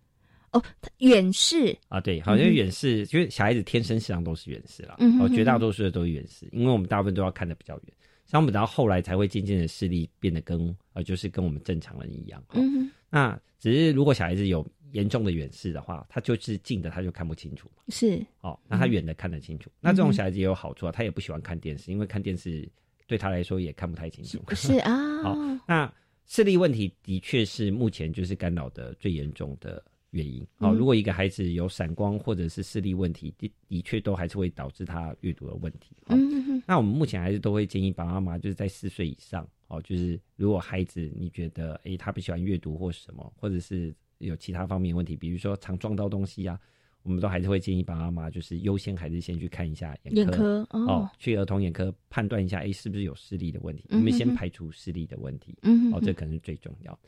[0.52, 0.60] 哦，
[0.98, 4.96] 远视啊，对，好像远视，因为小孩子天生实际上都是远视啦。
[4.98, 7.84] 嗯哦，绝大多数的都是远视，因为我们大部分都要看的比较远，
[8.30, 12.42] 像我们到后来才会渐渐的视力变得跟呃，就是跟我们正常人一样。
[12.52, 13.40] 嗯哼，那。
[13.62, 17.82] 只是如果小孩子有严重的远视的话，他就是近的他就看不清楚嘛。
[17.88, 19.70] 是哦，那他远的看得清楚。
[19.80, 22.66] 那这种小孩子也有好处啊，他也不喜欢看电视，因为看电视
[23.06, 24.42] 对他来说也看不太清楚。
[24.54, 25.22] 是啊。
[25.22, 25.36] 好，
[25.68, 25.92] 那
[26.26, 30.46] 视力问题的确是目前就是干扰的最严重的原因。
[30.56, 35.96] 好，如果一个孩子有散光或者是视力问题，的的确都还是会导致他阅读的问题。
[36.06, 39.48] 嗯那我们目前还是都会建议爸爸妈妈就是在四岁以上。
[39.68, 46.58] 哦，就是如果孩子你觉得，诶，他不喜欢阅读或什么，或者是有其他方面问题，比如说常撞到东西啊，
[47.04, 53.84] 我们都还是会建议爸爸妈妈就是优先还是先去看一下眼科哦，去儿童眼科判断一下，哎，是不是有视力的问题？
[53.90, 56.98] 我们先排除视力的问题，嗯，哦，这可能是最重要。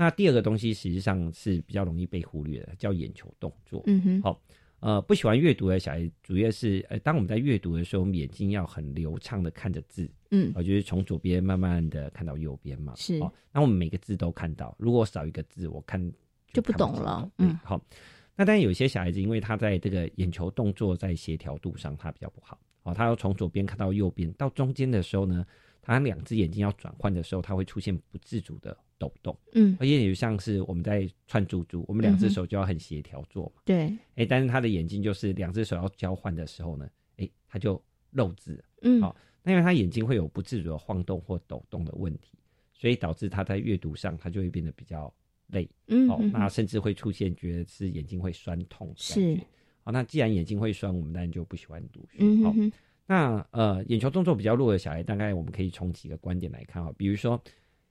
[0.00, 4.42] 那第二个东西实际上是比较容易被忽略的，叫眼球动作，嗯哼，好。
[4.80, 16.00] 呃，不喜欢阅读的小孩，主要是呃，当我们在阅读的时候，我们眼睛要很流畅的看着字，嗯，我就是从左边慢慢的看到右边嘛，是，哦，那我们每个字都看到，如果少一个字，我看
[16.54, 17.78] 就不懂了，嗯，好，
[18.34, 25.44] 那当然有些小孩子，因为他在这个眼球动作在协调度上，他比较不好，哦，他要从左边看到右边，到中间的时候呢。
[25.82, 36.86] 他两只眼睛要转换的时候，他会出现不自主的抖动，嗯，而且也像是我们在串珠珠，我们两只手就要很协调做嘛，对，哎，但是他的眼睛就是两只手要交换的时候呢，
[37.16, 42.38] 哎，他就漏字，嗯，好，那因为他眼睛会有不自主的晃动或抖动的问题，
[42.74, 45.12] 所以导致他在阅读上他就会变得比较
[45.48, 49.40] 累，嗯，哦，那甚至会出现觉得是眼睛会酸痛，是，
[49.82, 52.54] 好，那既然眼睛会酸，我们当然就不喜欢读书，好。
[53.06, 56.92] 那呃，眼球动作比较弱的小孩，大概我们可以从几个观点来看哈。
[56.96, 57.42] 比如说，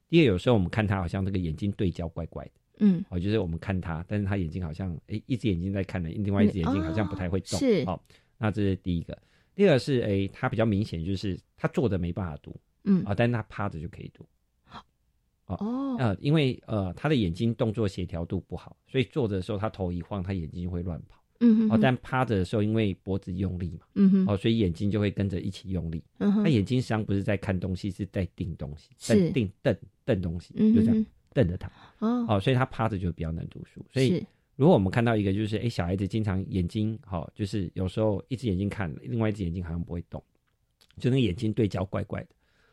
[0.09, 8.03] 第二有时候我们看他好像这个眼睛对焦怪怪的，嗯，哦，就是我们看他，但是他眼睛好像，哎，一只眼睛在看的，另外一只眼睛好像不太会动，是，好，
[8.37, 9.17] 那这是第一个。
[9.55, 14.25] 第二个是，哎，他比较明显就是他坐着没办法读，嗯，啊，但是他趴着就可以读，
[15.45, 21.18] 哦，呃，因为呃他的眼睛动作协调度不好，所以坐着的时候他头一晃，他眼睛就会乱跑。
[21.41, 26.03] 嗯，哦，但趴着的时候，因为脖子用力嘛，嗯哼，哦，所以眼睛就会跟着一起用力。
[26.17, 31.71] 嗯哼，他眼睛实际上不是在看东西，是在盯东西，在盯瞪瞪东西，就这样瞪着他。
[31.99, 33.85] 哦，哦，所以他趴着就比较难读书。
[33.93, 34.21] 所以
[34.57, 40.21] 如果我们看到一个就是，哎，小孩子经常眼睛，好，就是有时候一只眼睛看，另外一只眼睛好像不会动，
[40.97, 42.29] 就那个眼睛对焦怪怪的，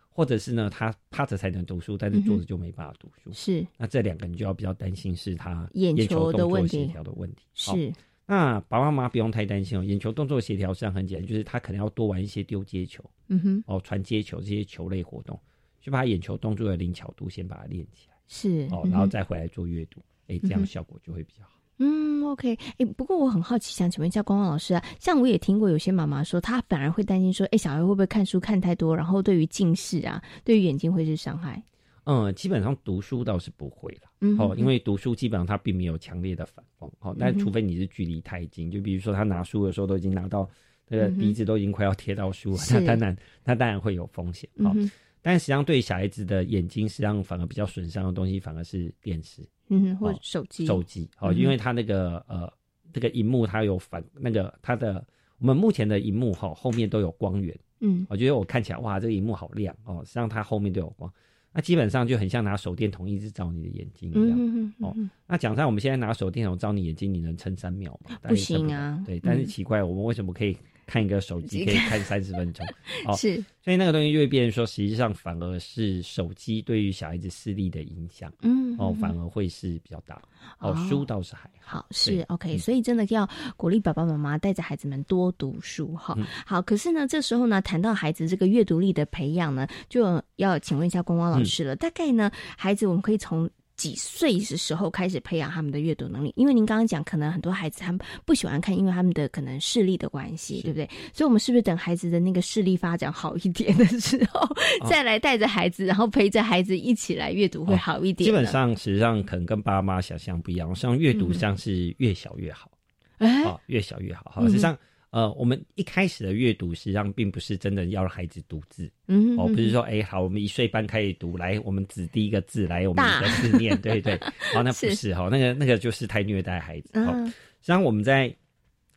[0.08, 3.30] 或者是呢，他趴着才能读书，但是坐着就没办法读书。
[3.32, 7.44] 是，那这两个你就要比较担心是他眼球的问题，协调的问题。
[7.54, 7.92] 是。
[8.26, 15.38] 那爸爸妈妈不用太担心哦，眼球动作协调实际上很简单，就是他可能要多玩一些丢接球，嗯哼，哦传接球这些球类活动，
[15.80, 21.50] 去把眼球动作的灵巧度先把它练起来，是哦，然后再回来做阅读，哎，这样效果就会比较好。
[21.78, 31.62] 嗯，OK，哎，不过我很好奇，想请问一下光光老师啊，像我也听过有些妈妈说，她反而会担心说，哎，小孩会不会看书看太多，然后对于近视啊，对于眼睛会是伤害？
[32.06, 40.48] 嗯，基本上读书倒是不会了，哦，因为读书基本上它并没有强烈的反光，哦，但除非你是距离太近，就比如说他拿书的时候都已经拿到
[40.88, 44.72] 那个鼻子都已经快要贴到书了，那当然那当然会有风险，哦，
[45.20, 52.48] 但实际上对小孩子的眼睛实际上反而比较损伤的东西反而是电视，嗯，或手机，手机，哦，因为它那个呃
[52.92, 55.04] 这个荧幕它有反那个它的
[55.40, 61.12] 我们目前的荧幕哈后面都有光源，嗯，我觉得我看起来哇这个荧幕好亮哦，实际上它后面都有光。
[61.56, 64.94] 那基本上就很像拿手电筒一直照你的眼睛一样哦。
[65.26, 68.18] 那讲上我们现在拿手电筒照你眼睛，你能撑三秒吗？
[68.22, 69.02] 不行啊。
[69.06, 70.54] 对，但是奇怪，我们为什么可以？
[70.86, 72.64] 看一个手机可以看三十分钟，
[73.06, 80.20] 哦是，所以那个东西就会变成说，实际上反而是手机对于小孩子视力的影响，嗯，哦，反而会是比较大。
[80.60, 86.16] 哦，书倒是还好，是 OK，所以真的要鼓励爸爸妈妈带着孩子们多读书哈。
[86.46, 91.74] 好，可是呢，这时候呢，谈到孩子这个阅读力的培养呢，就要请问一下光光老师了。
[91.74, 93.50] 大概呢，孩子我们可以从。
[93.76, 96.32] 几岁的时候开始培养他们的阅读能力？
[96.36, 100.88] 因为您刚刚讲，可能很多孩子他们不喜欢看，因为他们的可能视力的关系，对不对？
[101.12, 104.48] 所以，我们是不是等孩子的那个视力发展好一点的时候，
[104.88, 108.26] 再来带着孩子，然后陪着孩子一起来阅读会好一点？
[108.26, 112.70] 基本上，实际上可能跟爸妈想象不一样，像阅读像是越小越好，
[113.18, 114.32] 啊，越小越好。
[114.34, 114.76] 好，实际上。
[115.10, 124.18] 呃，我们一开始的阅读实际上并不是真的要让孩子读字，嗯，哦，不是说，哎，好，我们一岁半开始读，来，我们指第一个字，来，我们一个字念，对对，
[124.52, 126.90] 好， 那不是哈，那个那个就是太虐待孩子。
[126.98, 128.34] 哦，实际上我们在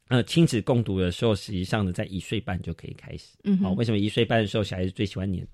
[0.10, 3.38] 呃亲子共读的时候，实际上呢，在一岁半就可以开始。
[3.44, 5.48] 嗯，好，为什么一岁半的时候小孩子最喜欢黏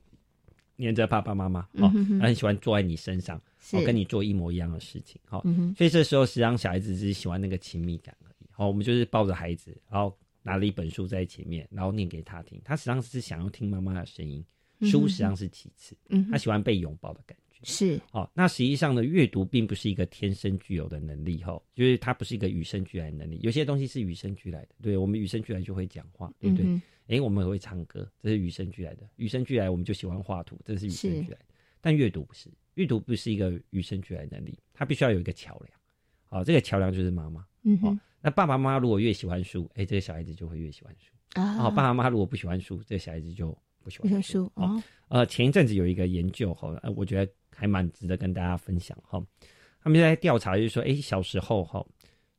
[0.77, 1.67] 黏着爸爸妈妈？
[1.73, 1.89] 哦，
[2.19, 3.39] 很喜欢坐在你身上，
[3.73, 5.21] 哦，跟你做一模一样的事情。
[5.25, 5.43] 好，
[5.77, 8.47] 所以这时候实际上小孩子只是喜欢那个亲密感而已。
[8.49, 10.17] 好，我们就是抱着孩子，然后。
[10.45, 12.61] 拿了一本书在前面，然后念给他听。
[12.63, 14.45] 他实际上是想要听妈妈的声音，
[14.81, 15.97] 书实际上是其次。
[16.09, 17.59] 嗯，他喜欢被拥抱的感觉。
[17.63, 23.39] 是哦，那实际上呢，阅读并不是一个天生具有的能力，哈，就是它不是一个与生俱来的能力。
[23.41, 26.79] 有些东西是与生俱来的，对我们与生俱来就会讲话，对不对？
[27.07, 29.09] 哎，我们会唱歌，这是与生俱来的。
[29.15, 31.45] 与生俱来，我们就喜欢画图，这是与生俱来的。
[31.81, 35.79] 但阅读不是，阅读不是一个与生俱来的能力，它必须要有一个桥梁。
[36.27, 37.45] 好，这个桥梁就是妈妈。
[37.63, 37.99] 嗯哼。
[38.25, 41.69] 那爸爸妈妈如果越喜欢书，哎，这个小孩子就会越喜欢书啊。
[41.69, 44.81] 爸爸妈妈如果不喜欢书，这个小孩子就不喜欢书哦。
[45.09, 49.23] 呃，前一阵子有一个研究哈，我觉得还蛮值得跟大家分享哈。
[49.79, 51.85] 他们在调查就是说，哎，小时候哈，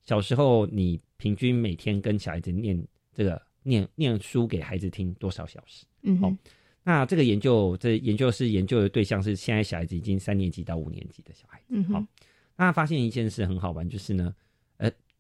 [0.03, 5.87] 小时候你平均每天跟小孩子念这个念念书给孩子听多少小时？
[6.03, 6.37] 嗯，好，
[6.83, 11.67] 那这个研究，这研究是研究的对象是现在小孩子已经三年级到五年级的小孩子。
[11.69, 12.05] 嗯，好，
[12.57, 14.46] 那发现一件事很好玩，就是呢，呃，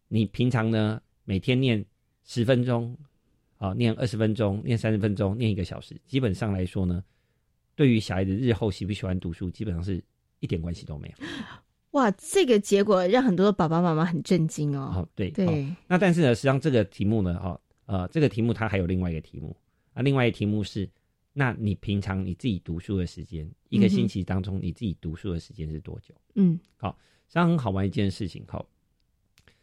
[0.09, 1.85] 你平常呢每天念
[2.25, 2.97] 十分钟，
[3.59, 7.03] 啊，念二十分钟，念三十分钟，念一个小时，基本上来说呢，
[7.75, 10.03] 对于小孩子日后喜不喜欢读书，基本上是
[10.41, 11.27] 一点关系都没有。
[11.93, 14.91] 哇，这个结果让很多爸爸妈妈很震惊哦。
[14.93, 15.67] 好，对对。
[15.87, 19.57] 那但是呢，实际上这个题目呢，哈，呃，这个题目它还有另外一个题目
[19.95, 20.87] 啊，另外一个题目是，
[21.33, 26.15] 那你平常你自己读书的时间，一个星期当中你自己读书的时间是多久？
[26.35, 26.91] 嗯，好，
[27.29, 28.69] 实际上很好玩一件事情，好，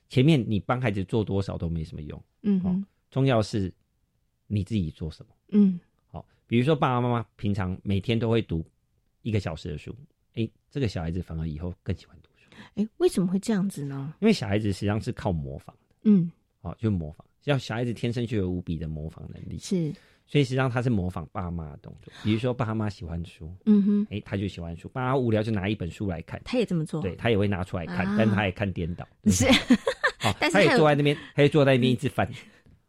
[0.10, 3.74] 前面你帮孩子做多少都没什么用，嗯哦，重要是
[4.47, 5.80] 你自己做什么，嗯，
[6.10, 8.64] 好，比如说爸爸妈妈平常每天都会读
[9.22, 9.95] 一个小时的书，
[10.34, 14.14] 哎，这个小孩子反而以后更喜欢读书，哎，为什么会这样子呢？
[14.20, 16.32] 因为小孩子实际上是靠模仿的，嗯，
[16.62, 19.93] 好，就模仿，要小孩子天生就有无比的模仿能力，是。
[20.26, 29.45] 所以实际上他是模仿爸妈的动作，比如说爸妈喜欢书，嗯哼，哎，他就喜欢书；爸妈无聊就拿一本书来看，他也这么做，对他也会拿出来看，啊、但他也看颠倒， 是，
[30.19, 32.28] 好，但是他也坐在那边， 他也坐在那边一直翻，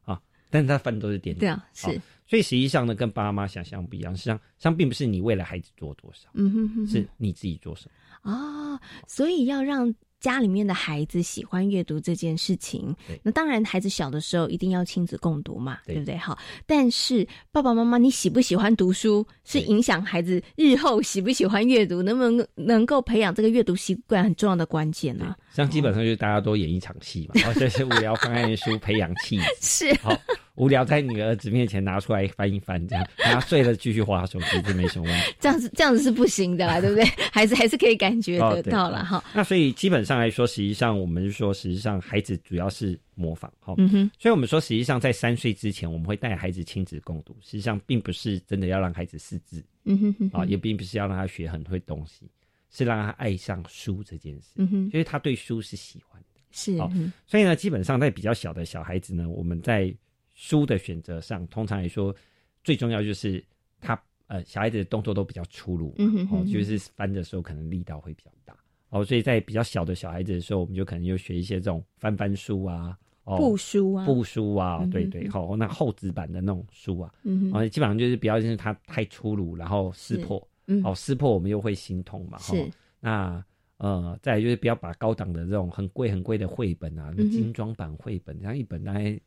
[0.05, 8.31] 啊，但是他翻都是颠倒，对啊，是，所以实际上呢，跟爸妈想象不一样，实际上，实际上并不是你为了孩子做多少，嗯哼哼，是你自己做什么。
[8.33, 9.95] 啊，所以要让。
[10.25, 15.97] 家里面的孩子喜欢阅读这件事情，那当然孩子小的时候一定要亲子共读嘛，对。
[15.99, 16.17] 不对？
[16.17, 25.37] 好，但是爸爸妈妈你喜不喜欢读书，是影响孩子日后喜不喜欢阅读，能不能能够培养这个阅读习惯很重要的关键呢？
[25.53, 29.95] 像基本上就是大家都演一场戏嘛，然 后就是无聊方案书培养气质， 是。
[30.01, 30.19] 好
[30.57, 35.35] 无聊在女儿子面前拿出来翻一翻，这样他睡了继续划手机，这没什么问题。
[35.41, 37.05] 这样子这样子是不行的啦，对不对？
[37.33, 39.23] 孩子还是可以感觉得到了哈。
[39.35, 43.75] 那所以基本上来说，实际上我们是说，实际上孩子主要是模仿哈。
[43.79, 44.11] 嗯哼。
[44.19, 52.31] 所以我们说，实际上在三岁之前，我们会带孩子亲子共读，实际上并不是真的要让孩子识字，嗯哼哼，啊，也并不是要让他学很会东西，
[52.71, 54.51] 是让他爱上书这件事。
[54.55, 56.41] 嗯哼，因为他对书是喜欢的。
[56.53, 56.79] 是。
[56.79, 56.89] 好，
[57.27, 59.93] 所以呢，基本上在比较小的小孩子呢，我们在
[60.35, 62.15] 书的选择上，通常来说，
[62.63, 63.43] 最重要就是
[63.81, 68.57] 他呃，小孩子的动作都比较粗鲁，嗯哦，就是翻的时候可能力道会比较大，
[68.91, 82.71] 哦，所以在比较小的小孩子的时候，我们就可能就学一些这种翻翻书啊，哦，布书啊，布书啊，对对，好，那厚纸板的那种书啊，嗯，哦，基本上就是不要就是它太粗鲁，然后撕破，嗯，哦，撕破我们又会心痛嘛，是，
[83.01, 83.45] 那。
[83.79, 89.21] 呃，再来就是不要把高档的这种很贵很贵的绘本啊，那、精装版绘本，这样一本大概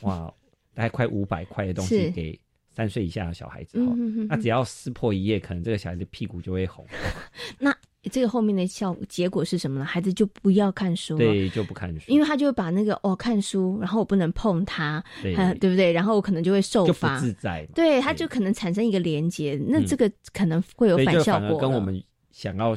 [0.00, 0.34] 哇，
[0.74, 6.86] 大概快五百块的东西给三岁以下的小孩子哈、嗯，那只要撕破一页，可能这个小孩子屁股就会红。
[7.58, 9.84] 那这个后面的效结果是什么呢？
[9.84, 15.92] 孩子就不要看书了，对，就不看书，因为他就会把那个哦看书，然后我不能碰它，对， 对不对？
[15.92, 22.74] 然后我可能就会受罚，就不自在，对，他就可能产生一个连接，那这个可能会有反效果，跟我们想要。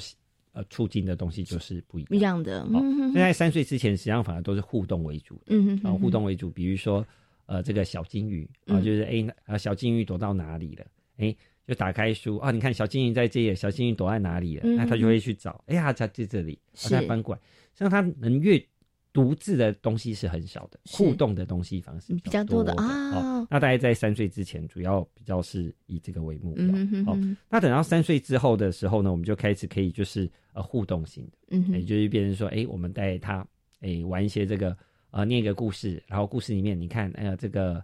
[0.55, 2.63] 呃，促进的东西就是不一样，一样的。
[2.71, 2.79] 好，
[3.11, 6.47] 现在三岁之前，实际上反而都是互动为主的，嗯然后互动为主。
[6.51, 7.03] 比如说，
[7.45, 10.85] 呃，这个小金鱼啊，就是哎，啊，小金鱼躲到哪里了？
[11.17, 11.35] 哎，
[11.67, 14.63] 就打开书啊，你看小金鱼在这里，小金鱼躲在哪里了？
[14.75, 17.41] 那他就会去找，哎呀，它在这里，把它翻过来。
[17.73, 18.63] 像他能越
[19.11, 23.45] 独自的东西是很少的，互动的东西反而是比较多的啊。
[23.49, 26.65] 那大概在三岁之前，主要比较是以这个为目标。
[26.65, 27.15] 嗯好，
[27.49, 33.45] 那等到三岁之后的时候呢，我们就开始可以就是呃互动性的，嗯，也就是变成说，哎，我们带他
[33.81, 34.75] 哎玩一些这个
[35.13, 37.81] 呃念一个故事，然后故事里面你看，哎呀这个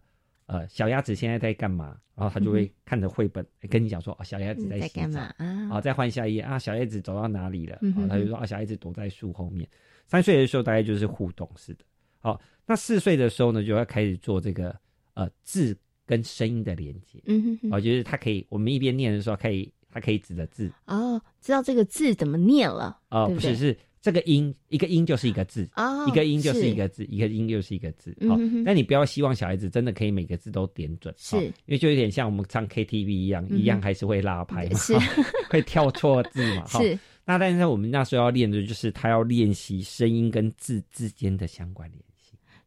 [0.48, 1.96] 呃小鸭子现在在干嘛？
[2.16, 5.34] 然后他就会看着绘本跟你讲说，哦，小鸭子在洗干嘛？
[5.38, 5.70] 啊？
[5.72, 7.78] 啊，再换下一页啊，小鸭子走到哪里了？
[7.82, 9.66] 嗯啊，他就说啊，小鸭子躲在树后面。
[10.06, 11.86] 三岁的时候大概就是互动式的，
[12.20, 14.76] 好，那四岁的时候呢，就要开始做这个
[15.14, 26.70] 呃字跟声音的连接，嗯哼，哦，就是他可以，我们一边念的时候，可以他可以指着字，哦，知道这个字怎么念了，哦，不是是这个音，一个音就是一个字，哦，一个音就是。
[26.70, 34.94] 一个字，一个音就是一个字，好，但你不要希望小孩子真的可以每个字都点准，是，因为就有点像我们唱 KTV 一样，一样还是会拉拍嘛，是，
[35.50, 36.98] 会跳错字嘛， 是。
[37.26, 42.00] 那但是我们那时候要练的就是他要练习声音跟字之间的相关联。
[42.00, 42.09] 系，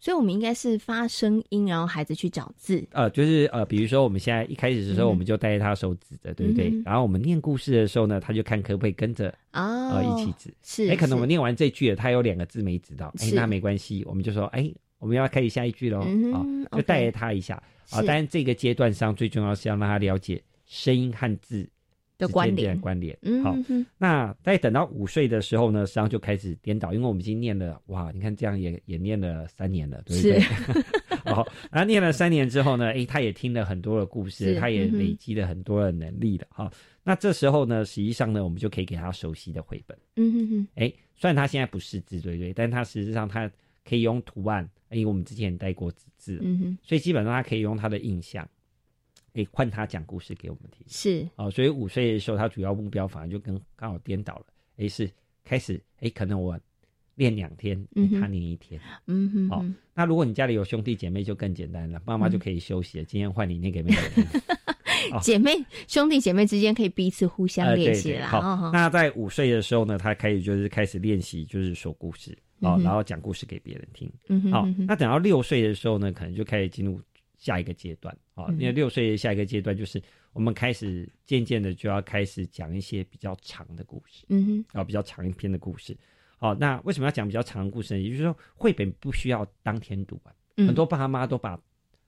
[0.03, 2.84] 所以我们应该是发声音，然后孩子去找字。
[2.90, 6.70] 呃，就是呃，比如说我们现在一开始的时候，我们就带着他手指着，对不对？
[6.70, 10.53] 嗯、然后我们念故事的时候呢，他就看可不可以跟着啊、呃一起指。
[10.61, 17.55] 是，哎，可能我们念完这句了，他有两个字没指到，哎，那没关系，我们就说，哎，我们要开始下一句喽，啊、嗯，就带着他一下
[17.90, 18.03] 啊。
[18.03, 21.64] 当然这个阶段上最重要是要让他了解声音和字
[22.18, 23.16] 的关联关联。
[23.42, 23.56] 好，
[23.98, 30.40] 那在等到五岁的时候呢，实际上就开始颠倒，因为我们已经念了哇，你看这样也也念了三年了，对不对？
[31.24, 36.46] 好， 然后念了三年之后呢，哎，他也听了很多的故事，他也累积了很多的能力了。
[36.50, 36.70] 哈，
[37.02, 39.96] 那这时候呢，实际上呢，我们就可以给他熟悉的绘本。
[40.16, 42.52] 嗯哼哼，哎，虽然他现在不识字，对不对？
[42.52, 43.50] 但他实际上他
[43.84, 48.48] 可以用图案，因为我们之前带过纸字，嗯哼，所以基本上他可以用他的印象，
[49.34, 50.84] 哎，换他讲故事给我们听。
[50.88, 54.46] 是哦，所以五岁的时候，他主要目标反而就跟刚好颠倒了。
[54.78, 55.10] 哎，是
[55.44, 56.58] 开始，哎，可能我。
[57.16, 57.86] 练两天，
[58.18, 58.80] 他练一天。
[59.06, 59.64] 嗯哼，好。
[59.94, 63.04] 那如果你家里有兄弟姐妹，就更简单了，妈妈就可以休息了。
[63.04, 64.24] 今天换你念给妹妹听。
[65.20, 65.50] 姐妹
[65.86, 68.28] 兄弟姐妹之间可以彼此互相练习啦。
[68.28, 74.10] 好，那在五岁的时候呢，他可以就是开始练习，就是说故事哦，然后讲故事给别人听。
[74.28, 74.66] 嗯哼，好。
[74.78, 76.98] 那等到六岁的时候呢，可能就开始进入
[77.43, 78.47] 下一个阶段啊。
[78.53, 80.01] 因为六岁下一个阶段就是
[80.32, 84.24] 我们开始渐渐的就要开始讲一些比较长的故事。
[84.28, 85.97] 嗯哼，啊，比较长一篇的故事。
[86.38, 88.01] 哦，那为什么要讲比较长的故事呢？
[88.01, 91.61] 也就是说，绘本不需要当天读完，很多爸妈都把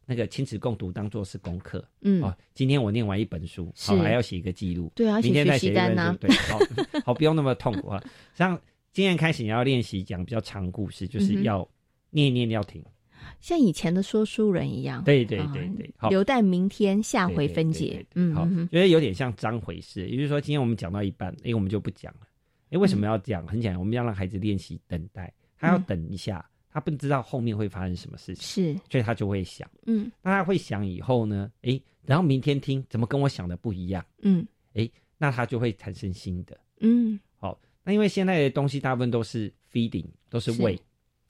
[0.07, 1.87] 那个亲子共读当做是功课。
[2.01, 4.91] 嗯，哦，今天我念完一本书，好，还要写一个记录。
[4.95, 6.16] 对啊，明天再写一本书。
[6.18, 6.59] 对，好，
[7.07, 8.03] 好，不用那么痛苦啊。
[8.35, 8.61] 像
[8.93, 11.68] 今天开始你要练习讲比较长故事，就是要
[12.11, 12.85] 念念要停，
[13.40, 15.02] 像以前的说书人一样。
[15.04, 18.04] 对对对对，好，留待明天下回分解。
[18.14, 22.20] 嗯，好，觉得有点像章回式，也就是说，今天我们讲到一半，哎，我们就不讲了。
[22.70, 23.46] 哎，为什么要讲？
[23.46, 31.50] 很简单，我们要让孩子练习等待，他要等一下，他不知道后面会发生什么事情，是，所以他就会想，嗯，那他会想以后呢？
[31.62, 34.04] 哎，然后明天听怎么跟我想的不一样？
[34.22, 40.76] 嗯，哎，那他就会产生新的，嗯，好，那因为现在的东西大部分都是 feeding，都是喂，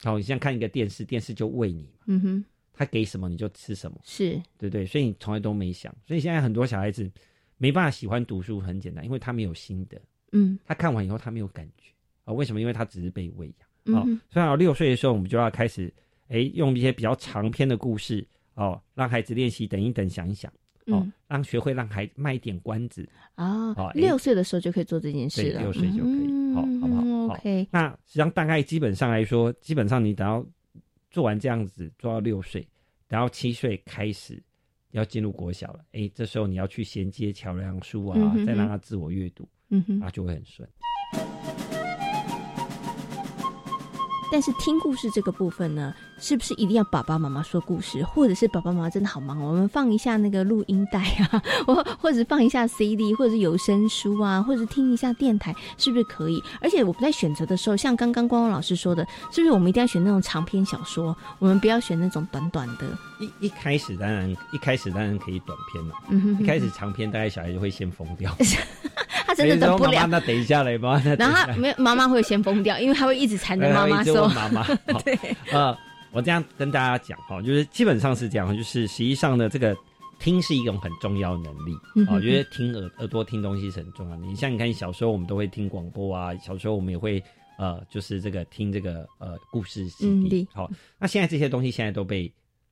[0.03, 4.85] 好，你像看一个电视，电视就喂你嘛，嗯哼，他给什么你就吃什么，是对不对？
[4.85, 7.09] 所以你从来都没想，所以现在很多小孩子
[7.57, 9.99] 没办法喜欢读书，很简单，因为他没有心得。
[10.31, 11.91] 嗯，他看完以后他没有感觉
[12.25, 12.33] 啊？
[12.33, 12.59] 为什么？
[12.59, 13.97] 因为他只是被喂养。
[13.97, 15.93] 哦，所以六岁的时候，我们就要开始，
[16.27, 18.25] 哎，用一些比较长篇的故事
[18.55, 20.51] 哦，让孩子练习等一等，想一想，
[20.87, 23.69] 哦，让学会让孩子卖一点关子啊。
[23.73, 26.24] 哦，六岁的时候就可以做这件事了，六岁就可以，
[27.29, 27.67] ？OK。
[27.71, 30.45] 那实际上大概基本上来说，基本上你等到
[31.11, 32.61] 做完这样子，做到六岁，
[33.07, 34.41] 等到七岁开始
[34.91, 39.47] 要进入国小了，哎，这时候你要去衔接桥梁书啊，再让他自我阅读。
[39.69, 40.69] 嗯哼，啊，就会很顺。
[44.31, 45.93] 但是听故事这个部分呢？
[46.17, 56.41] 是不是一定要爸爸妈妈说故事，或者是爸爸妈妈真的好忙，我们放一下那个录音带啊， 或或者放一下 CD，或者是有声书啊，或者是听一下电台，是不是可以？
[56.61, 61.15] 而且我们在选择的时候，像刚刚光光老师说的，是不是我们一定要选那种长篇小说？
[61.39, 62.85] 我们不要选那种短短的。
[63.19, 68.33] 一一开始当然一开始当然可以短篇了，嗯哼，一开始长篇大概小孩就会先疯掉，
[69.25, 70.07] 他真的等不了。
[70.07, 74.65] 那等一下来吧，然后他没有妈妈会先疯掉，因为他会一直缠着妈妈 说妈妈，
[75.03, 75.17] 对，
[75.51, 75.77] 呃。
[76.11, 79.75] 我这样跟大家讲哈，就是基本上是这样，就是实际上呢，这个
[80.17, 81.73] 听是一种很重要的能力
[82.07, 82.15] 啊。
[82.15, 84.25] 我觉得听耳耳朵听东西是很重要的。
[84.25, 87.21] 你像你看小时候我们都会听广播啊，小时候我们也会
[87.57, 90.47] 呃，就是这个听这个呃故事 CD。
[90.53, 92.31] 好，那现在这些东西现在都被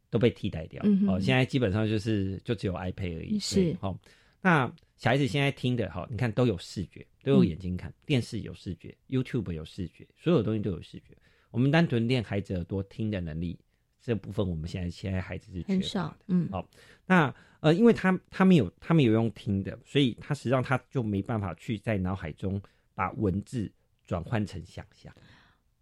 [0.10, 1.20] 都被替代掉哦。
[1.20, 3.38] 现在基本上就是就只有 iPad 而已。
[3.40, 3.94] 是好，
[4.42, 11.08] 那小孩子现在听的哈，你看都有视觉，都有眼睛看电视有视觉，YouTube 有视觉，所有东西都有视觉。
[11.54, 13.56] 我们单纯练孩子耳朵听的能力，
[14.02, 16.18] 这部分我们现在现在孩子是缺少的。
[16.26, 16.68] 嗯，好，
[17.06, 22.60] 那呃，因为他他没有他没有用听的，所以他实际上他就没办法去在脑海中
[22.96, 23.72] 把文字
[24.04, 25.14] 转换成想象。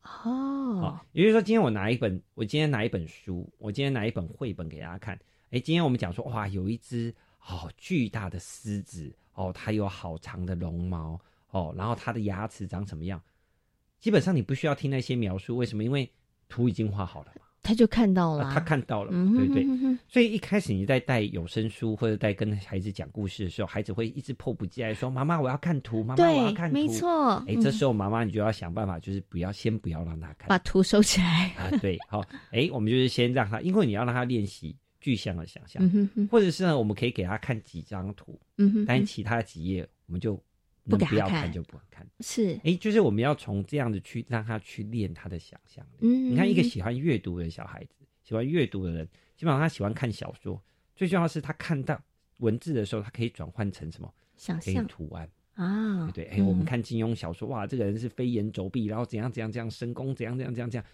[0.03, 5.17] 哦，也就是说，今天我拿一本，我今天拿一本书，我今天拿一本绘本给大家看。
[5.51, 7.15] 哎，今天我们讲说，哇，有一只
[7.47, 11.17] 哦巨大的狮子，哦，它有好长的绒毛，
[11.51, 13.21] 哦，然后它的牙齿长什么样？
[14.01, 15.83] 基本上你不需要听那些描述，为什么？
[15.83, 16.09] 因为
[16.49, 19.65] 图已经画好了嘛，他就看到了，他看到了，对不对？
[20.07, 31.69] 所以一开始你在带有声书或者在跟孩子讲故事的时候，孩子会一直迫不及待说：“妈妈，我要看图，妈妈，我要看图。”没错，哎，这时候妈妈你就要想办法，就是不要先不要让他看，把图收起来 啊。
[31.79, 32.21] 对，好，
[32.51, 35.81] 哎，我们就是先让他，因为你要让他练习具象的想象，
[36.31, 40.41] 或者是呢，我们可以给他看几张图，嗯哼，但其他几页我们就。
[40.89, 45.97] 不不要看就不看，是哎，就是我们要从这样子去让他去练他的想象力。
[46.01, 49.07] 嗯，你看一个喜欢阅读的小孩子，喜欢阅读的人，
[49.37, 50.61] 基本上他喜欢看小说。
[50.95, 52.01] 最重要是他看到
[52.37, 54.11] 文字的时候，他可以转换成什么？
[54.37, 56.39] 想象图案啊，对对。
[56.39, 60.85] 哎，我们看金庸小说，哇，这个人是飞檐走壁，然后怎样怎样怎样深宫，怎样怎样怎样怎样。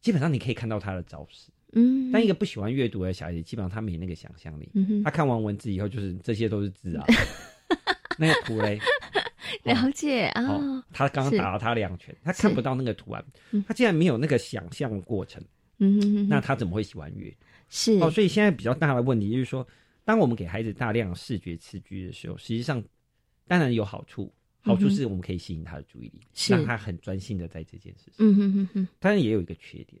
[0.00, 1.50] 基本上你可以看到他的招式。
[1.72, 4.68] 嗯，但一个不喜欢阅读的小孩子，基本上他没那个想象力。
[4.74, 7.06] 嗯他看完文字以后，就是这些都是字啊。
[8.18, 8.78] 那个图嘞。
[9.64, 13.24] 了解啊，他刚刚打了他两拳，他看不到那个图案，
[13.66, 15.42] 他竟然没有那个想象过程，
[15.78, 17.36] 嗯，那他怎么会喜欢阅读？
[17.68, 19.66] 是哦，所以现在比较大的问题就是说，
[20.04, 22.82] 当我们给孩子大量视觉刺激的时候，实际上
[23.46, 24.32] 当然有好处，
[24.62, 30.00] 好处是我们可以吸引他的注意力，让他很专心的在这件事情，嗯哼哼哼，当然也有一个缺点。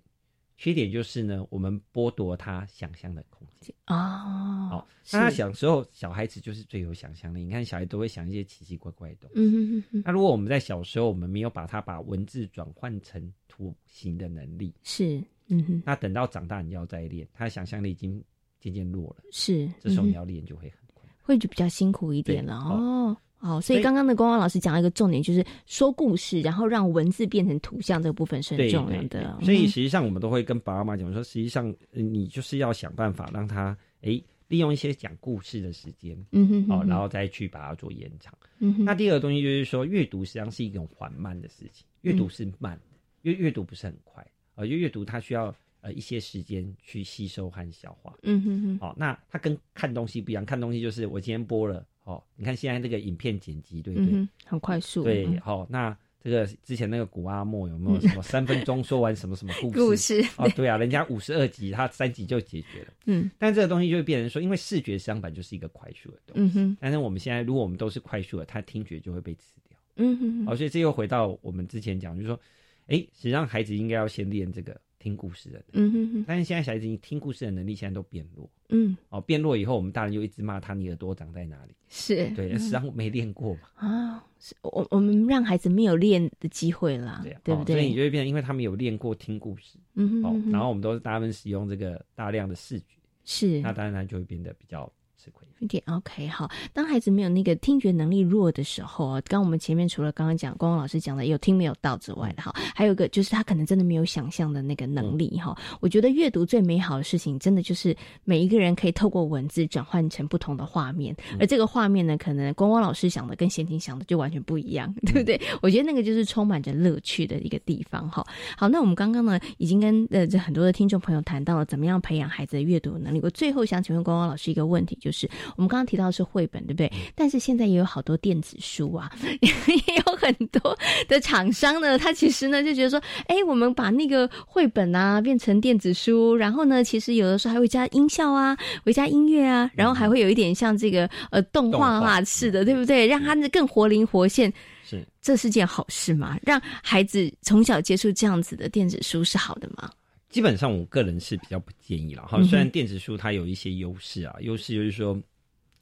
[0.62, 4.68] 缺点就是呢，我们剥夺他想象的空间哦。
[4.70, 7.42] 好，那他小时候小孩子就是最有想象力。
[7.42, 9.34] 你看，小孩都会想一些奇奇怪怪的东西。
[9.40, 10.02] 嗯哼哼。
[10.06, 15.82] 那如果我们在小时候，我们没有把他把文字转换成图形的能力，是，嗯哼。
[15.84, 18.22] 那等到长大你要再练，他的想象力已经
[18.60, 19.24] 渐渐弱了。
[19.32, 23.16] 是，这时候你要练就会很困难，会就比较辛苦一点了哦。
[23.42, 29.36] 好，所以刚刚的光光老师讲了一个重点，就是说故事，然后让文字变成图像这个部分是很重要的。
[29.42, 38.32] 所以实际上我们都会跟爸爸妈妈讲说，实际上你就是要想办法让他哎利用一些讲故事的时间，嗯哼，哦，然后再去把它做延长。
[38.60, 44.24] 嗯哼，那第二个东西就是说，阅读实际上是一种缓慢的事情，阅读是慢的，因为阅读不是很快
[44.54, 48.14] 啊，因为阅读它需要呃一些时间去吸收和消化。
[48.22, 51.84] 嗯哼哼，好，那它跟看东西不一样，看东西就是我今天播了。
[52.04, 54.28] 哦，你看现在这个影片剪辑，对不对？
[54.44, 55.04] 很快速。
[55.04, 59.74] 对，好，那这个之前那个古阿莫有没有什么三分钟说完什么什么故事？
[59.74, 62.92] 故事哦，对啊，人家五十二集，他三集就解决了。
[63.06, 66.42] 嗯，但这个东西就会变成说，因为视觉相反就是一个快速的东西。
[66.42, 66.76] 嗯哼。
[66.80, 69.78] 但是我们现在如果我们都是快速的，他听觉就会被吃掉。
[69.96, 70.44] 嗯哼。
[70.48, 72.40] 哦，所以这又回到我们之前讲，就是说，
[72.86, 74.80] 哎，实际上孩子应该要先练这个。
[75.02, 81.74] 听故事的，嗯哼哼，但是现在小孩子你听故事的能力现在都变弱，嗯，哦，变弱以后，我们大人就一直骂他，你耳朵长在哪里？
[81.88, 82.30] 是。
[82.36, 84.24] 对，实际上没练过嘛，啊，
[84.62, 87.74] 我我们让孩子没有练的机会啦，对对不对？
[87.74, 94.90] 所以你就会变，因为他们有练过听故事，嗯哼，然后我们都是大部分使用这个大量的视觉，是，那当然就会变得比较。
[95.18, 95.46] 吃亏
[95.86, 96.50] ，OK，好。
[96.72, 105.56] 当孩子没有那个听觉能力弱的时候啊，刚我们前面除了刚刚讲光光老师讲的有听没有到之外的哈，还有一个就是他可能真的没有想象的那个能力哈。
[105.80, 115.40] 我觉得阅读最美好的事情，真的就是每一个人可以透过文字转换成不同的画面，而这个画面呢，可能光光老师想的跟贤婷想的就完全不一样，对不对？
[115.60, 118.26] 我觉得那个就是充满着乐趣的一个地方哈。
[118.56, 123.20] 好，那我们刚刚呢，已经跟呃这很多的听众朋友谈到了怎么样培养孩子的阅读能力。
[123.22, 125.82] 我最后想请问光光老师一个问题，就是我们刚刚。
[125.92, 126.90] 提到是绘本，对不对？
[127.14, 131.98] 但是现在也有好多电子书啊， 也有很多的厂商呢。
[131.98, 143.06] 他其实呢就觉得说，哎，我们把那个绘本啊变成电子书，然后呢，其实有的时候还会加音效啊，会加音乐啊，然后还会有一点像这个呃动画啊似的，对不对？
[143.06, 144.50] 让它更活灵活现。
[144.82, 146.38] 是，这是件好事吗？
[146.42, 149.90] 让孩子从小接触这样子的电子书是好的吗？
[150.30, 152.22] 基本上，我个人是比较不建议了。
[152.22, 155.20] 哈，虽然电子书它有一些优势啊，优势就是说。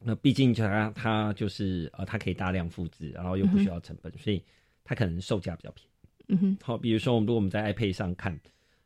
[0.03, 4.43] 那毕竟它它就是呃，它可以大量复制，然后又不需要成本，所以
[4.83, 6.09] 它可能售价比较便宜。
[6.29, 6.59] 嗯哼。
[6.63, 8.41] 好，比如说我们如果我们在 iPad 上看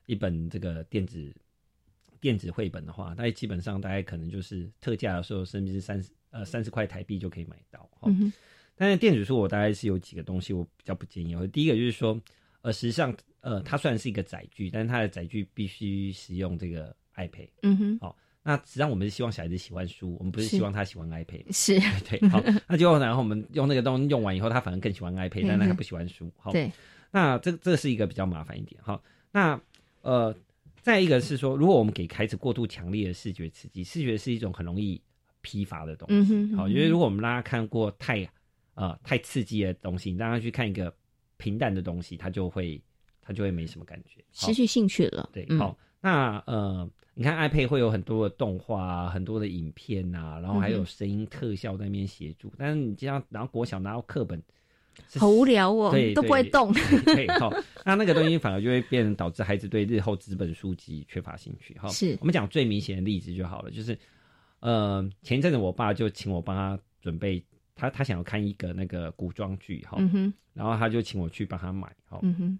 [0.07, 1.33] 一本这个电子
[2.21, 7.89] 电子绘本的话，大概基本上大概可能就是特价的时候，甚至是三十呃三十块台币就可以买到。
[8.03, 8.33] 嗯哼。
[8.75, 11.37] 但是电子书我大概是有几个东西我比较不建议。
[11.47, 12.21] 第一个就是说，
[12.63, 17.51] 呃，实际上呃，它虽然是一个载具，但是它的载具必须使用这个 iPad。
[17.63, 17.99] 嗯哼。
[18.01, 18.17] 好。
[18.47, 21.45] 那实际上我们是希望小孩子喜欢书，我们不是希望他喜欢 iPad。
[21.51, 26.31] 是，对，好，那就然后我们用那个东西用完以后，他反而更喜欢 iPad，但他不喜欢书。
[26.37, 26.71] 好，对，
[27.11, 28.79] 那这这是一个比较麻烦一点。
[28.85, 29.59] 好，那
[30.03, 30.37] 呃，
[30.83, 35.01] 再一个是说，如果我们给孩子过度强烈的视觉刺激，视觉是一种很容易
[35.41, 36.55] 疲乏的东西。
[36.55, 38.29] 好，因为如果我们让他看过太
[38.75, 40.95] 呃太刺激的东西，让他去看一个
[41.39, 42.79] 平淡的东西，他就会
[43.23, 45.31] 他就会没什么感觉，失去兴趣了。
[45.33, 45.75] 对，好，
[46.05, 46.87] 那呃。
[47.17, 52.53] 你看，iPad 会有很多的动画、啊很多的影片呐，然后还有声音特效在那边协助。
[52.59, 54.43] 但是你这样，然后国小拿到课本，
[55.17, 56.73] 好无聊哦，对，都不会动。
[57.07, 57.55] 对，好，
[57.87, 61.75] 那那个东西反而就会变导致孩子对日后纸本书籍缺乏兴趣。
[61.75, 63.97] 哈，是我们讲最明显的例子就好了，就是，
[64.59, 67.41] 呃，前一阵子我爸就请我帮他准备，
[67.77, 69.97] 他他想要看一个那个古装剧，哈，
[70.53, 72.59] 然后他就请我去帮他买，哈，嗯哼，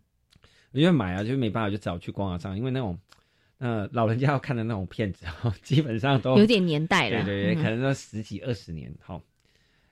[0.71, 2.97] 因为买啊，就没办法，就只好去逛啊上，因为那种。
[3.65, 5.25] 呃，老人家要看的那种片子，
[5.63, 7.25] 基本上都有点年代了。
[7.25, 8.95] 对对对，可能都十几二十年。
[9.01, 9.19] 哈，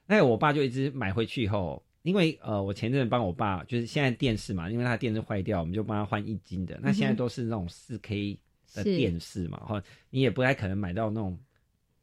[0.04, 6.78] 那我爸就一直买回去以后，因为呃，我前阵帮我爸，就是现在电视嘛，因为他电视坏掉，我们就帮他换一斤的。
[6.82, 8.38] 那现在都是那种四 K
[8.74, 11.40] 的电视嘛，哈，你也不太可能买到那种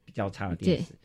[0.03, 0.95] 比较差的电视。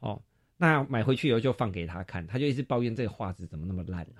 [0.00, 0.18] 哦，
[0.56, 4.06] 那买回去以后就放给他看，他就一直抱怨这个画质怎么那么烂。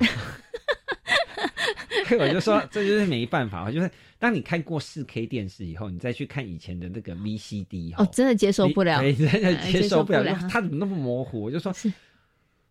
[2.18, 3.70] 我就说， 这就是没办法。
[3.70, 10.24] 就是当你看过四 K 电视以后，你再去看以前的那个 VCD，哦，真的接受不了， 真的接受不了。
[10.50, 11.42] 它怎么那么模糊？
[11.42, 11.72] 我就说，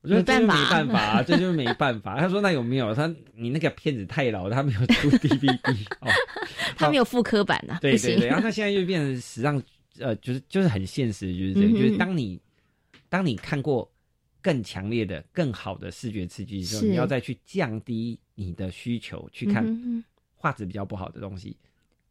[0.02, 2.20] 我觉得这就没办法啊，这就是没办法。
[2.20, 2.94] 他说那有没有？
[2.94, 5.60] 他你那个片子太老，他没有出 DVD
[6.02, 6.10] 哦，
[6.78, 7.80] 他没有复刻版呐。
[7.82, 9.62] 对对对，然后他现在又变成实际上
[10.00, 12.40] 呃，就是就是很现实，就是这样，就是当你
[13.10, 13.90] 当你看过
[14.46, 19.66] 更强烈的、更好的视觉刺激的时候，你要再去降低你的需求去看
[20.36, 21.58] 画质比较不好的东西，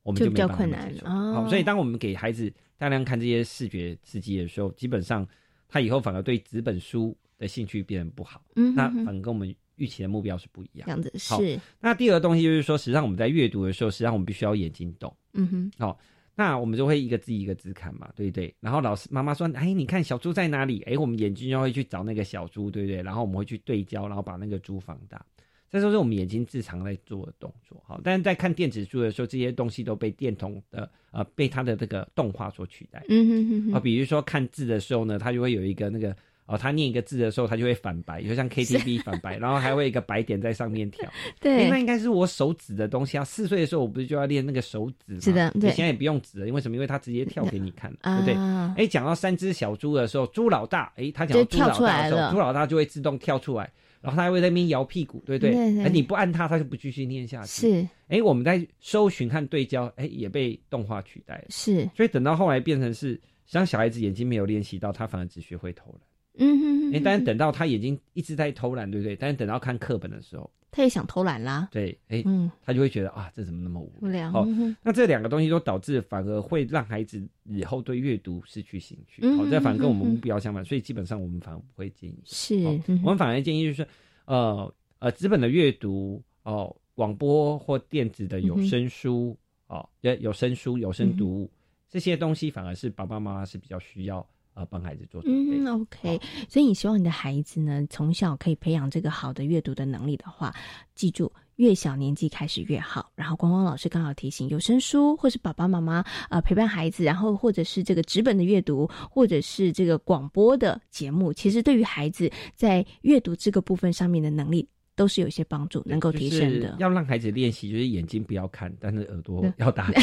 [0.02, 1.08] 我们就比较困难了。
[1.08, 5.24] 好，所以当我们给孩子大量看这些视觉刺激的时候，基本上
[5.68, 7.16] 他以后反而对纸本书。
[7.36, 10.86] 的兴趣变得不好，嗯，那反正跟我们预期的目标是不一样。
[10.86, 11.58] 这样子是。
[11.80, 15.72] 那第二个东西就是说，实际上我们在阅读的时候，实际上我们必须要眼睛动，嗯哼。
[15.76, 15.98] 好，
[16.36, 18.54] 那我们就会一个字一个字看嘛，对不对？
[18.60, 23.02] 然后老师妈妈说：“哎，你看小猪在哪里？”哎，我们眼睛就会去找那个小猪，对不对？
[23.02, 25.24] 然后我们会去对焦，然后把那个猪放大。
[25.70, 27.82] 这都是我们眼睛日常在做的动作。
[27.86, 33.04] 好，但是在看电子书的时候，这些东西都被电筒的呃被它的这个动画所取代。
[33.08, 33.74] 嗯哼哼。
[33.74, 36.16] 啊，比如说看字的时候呢，它就会有一个那个。
[36.46, 41.08] 哦，他念一个字的时候，他就会反白，就像 KTV 反白，然后还会一个白点在上面跳。
[41.40, 43.24] 对，那应该是我手指的东西啊。
[43.24, 45.20] 四岁的时候，我不是就要练那个手指吗？
[45.22, 45.70] 是的，对。
[45.70, 46.76] 现在也不用指了，因为什么？
[46.76, 48.34] 因为他直接跳给你看，对不对？
[48.76, 53.72] 哎，讲到三只小猪的时候，猪老大，哎，他讲到猪老大的时候，猪老大就会自动跳出来，
[54.02, 55.54] 然后他还会在那边摇屁股，对不对？
[55.82, 57.48] 哎，你不按他，他就不继续念下去。
[57.70, 57.88] 是。
[58.08, 61.44] 哎，我们在搜寻和对焦，哎，也被动画取代了。
[61.48, 61.88] 是。
[61.96, 66.00] 所以等到后来变成是，像小孩子眼睛没有练习到，他反而只学会偷了。
[66.38, 69.14] 嗯哼，哎，但是等到他眼睛一直在偷懒，对不对？
[69.16, 71.68] 但是等到看课本的时候，他也想偷懒啦。
[71.70, 74.30] 对，哎，嗯，他就会觉得啊，这怎么那么无聊？
[74.32, 74.44] 好，
[74.82, 79.22] 那这两个东西都导致反而会让孩子以后对阅读失去兴趣。
[79.36, 82.18] 好，这反而跟我们目标相反，所以基本上我们反而不会建议。
[82.24, 82.56] 是，
[83.04, 83.86] 我们反而建议就是，
[84.24, 89.36] 呃呃，纸本的阅读哦，广播或电子的有声书
[89.68, 91.50] 哦，有声书、有声读物
[91.88, 94.26] 这些东西，反而是爸爸妈妈是比较需要。
[94.54, 95.58] 啊，帮孩子做准备。
[95.58, 96.20] 嗯，OK。
[96.48, 100.54] 所以你希望你的孩子呢，从小可以培养这个好的阅读的能力的话，
[100.94, 103.10] 记住，越小年纪开始越好。
[103.16, 114.68] 然后，光光老师刚好提醒，有声书或是爸爸妈妈呃陪伴孩子，然后或者是这个纸本的阅读，或者是这个广播的节目，其实对于孩子在阅读这个部分上面的能力。
[114.96, 116.76] 都是有一些帮助，能够提升的。
[116.78, 120.02] 要让孩子练习，就是眼睛不要看，但是耳朵要打开，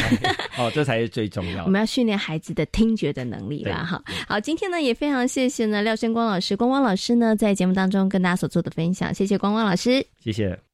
[0.58, 1.64] 哦，这才是最重要的。
[1.66, 4.04] 我们要训练孩子的听觉的能力啦，哈。
[4.28, 10.71] 好，今天呢也非常谢谢呢廖生光老师，光光老师呢在节目当中跟大家所做的分享，谢谢光光老师，谢谢。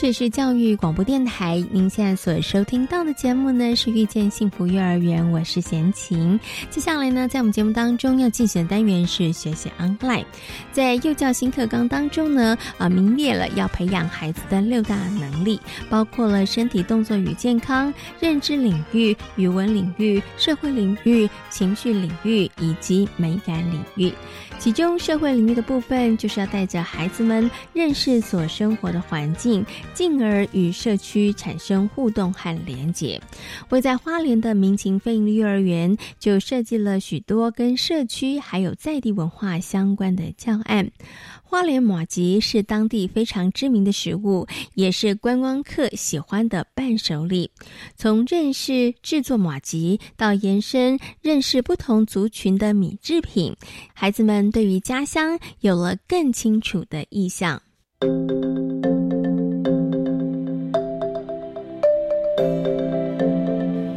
[0.00, 6.38] 这是教育广播电台，您现在所收听到的节目呢是遇见幸福幼儿园，我是贤琴。
[6.70, 10.24] 接下来呢，在我们节目当中要进行的单元是学习 online，
[10.70, 24.12] 在幼教新课纲当中呢，啊，名列了要培养孩子的六大能力，包括了身体动作与健康、认知领域、语文领域、社会领域、情绪领域以及美感领域。
[24.58, 33.20] 其中社会领域的部分，就是要带着孩子们认识所生活的环境，进而与社区产生互动和连结。
[33.70, 40.90] 位在花莲的民情非营幼儿园，就设计了许多跟社区还有在地文化相关的教案。
[41.50, 47.50] 花莲马吉是当地非常知名的食物，也是观光客喜欢的伴手礼。
[47.96, 53.56] 从认识制作马吉，到延伸认识不同族群的米制品，
[53.94, 57.62] 孩子们对于家乡有了更清楚的意象。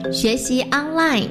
[0.10, 1.28] 学习 online。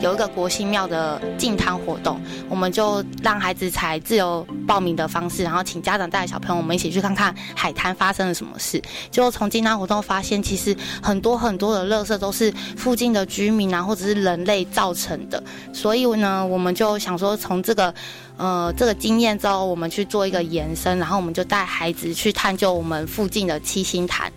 [0.00, 8.80] 有一个国新庙的进汤活动，我们就让孩子采自由报名的方式，然后请家长带小朋友，我们一起去看看海滩发生了什么事。
[9.10, 15.42] 就从进汤活动发现，其实很多很多的垃圾都是附近的居民啊，或者是人类造成的。
[15.72, 17.94] 所以呢，我们就想说，从这个
[18.38, 24.32] 呃这个经验之后，我们去做一个延伸，然后我们就带孩子去探究我们附近的七星潭。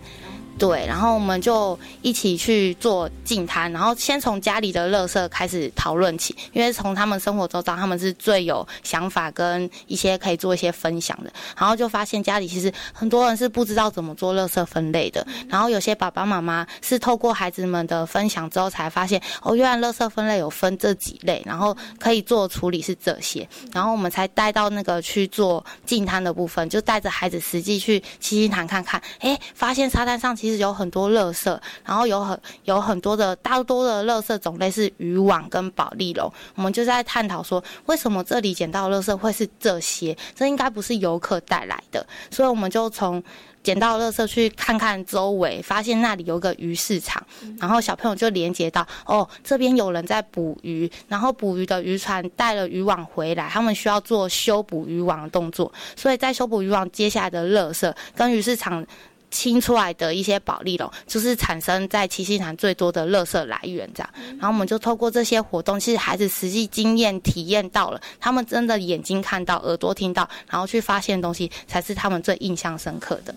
[0.57, 11.33] 对，然后我们就一起去做净摊，然后先从家里的垃圾开始讨论起，因为从他们生活周遭，他们是最有想法跟一些可以做一些分享的。
[11.57, 30.37] 然后就发现家里其实很多人是不知道怎么做垃圾分类的，然后有些爸爸妈妈是透过孩子们的分享之后才发现，哦，原来垃圾分类有分这几类，然后可以做处理是这些，然后我们才带到那个去做净摊的部分，就带着孩子实际去七星潭看看，哎，发现沙滩上。
[30.43, 36.29] 其实有很多垃圾，然后有很有很多的大多的垃圾种类是渔网跟保利龙。
[36.55, 40.13] 我们就在探讨说，为什么这里捡到垃圾会是这些？
[40.35, 42.05] 这应该不是游客带来的。
[42.29, 43.23] 所以我们就从
[43.63, 47.25] 捡到垃圾去看看周围，发现那里有个鱼市场，
[47.57, 58.85] 然后小朋友就连接到哦，这边有人在捕鱼，然后捕鱼的渔船带了渔网回来，他们需要做修补渔网的动作，所以在修补渔网接下来的垃圾跟鱼市场。
[59.33, 64.09] 清出来的一些保利龙，就是产生在七星潭最多的垃圾来源，这样。
[64.39, 73.33] 然后我们就透过这些活动，其实孩子实际经验体验到了，他们真的眼睛看到，耳朵听到，然后去发现东西，才是他们最印象深刻的。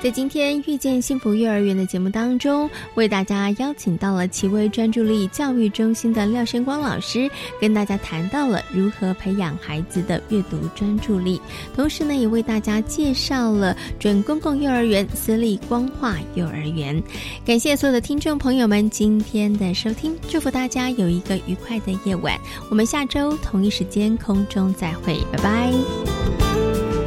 [0.00, 7.28] 在今天遇见幸福幼儿园的节目当中，为大家邀请到了奇威专注力教育中心的廖生光老师，
[7.60, 11.40] 跟大家谈到了如何培养孩子的阅读专注力，
[11.74, 17.02] 同时呢，也为大家介绍了准公共幼儿园私立光化幼儿园。
[17.44, 22.38] 感谢所有的听众朋友们今天的收听，祝福大家有一个愉快的夜晚。
[22.70, 26.97] 我们下周同一时间空中再会，拜拜。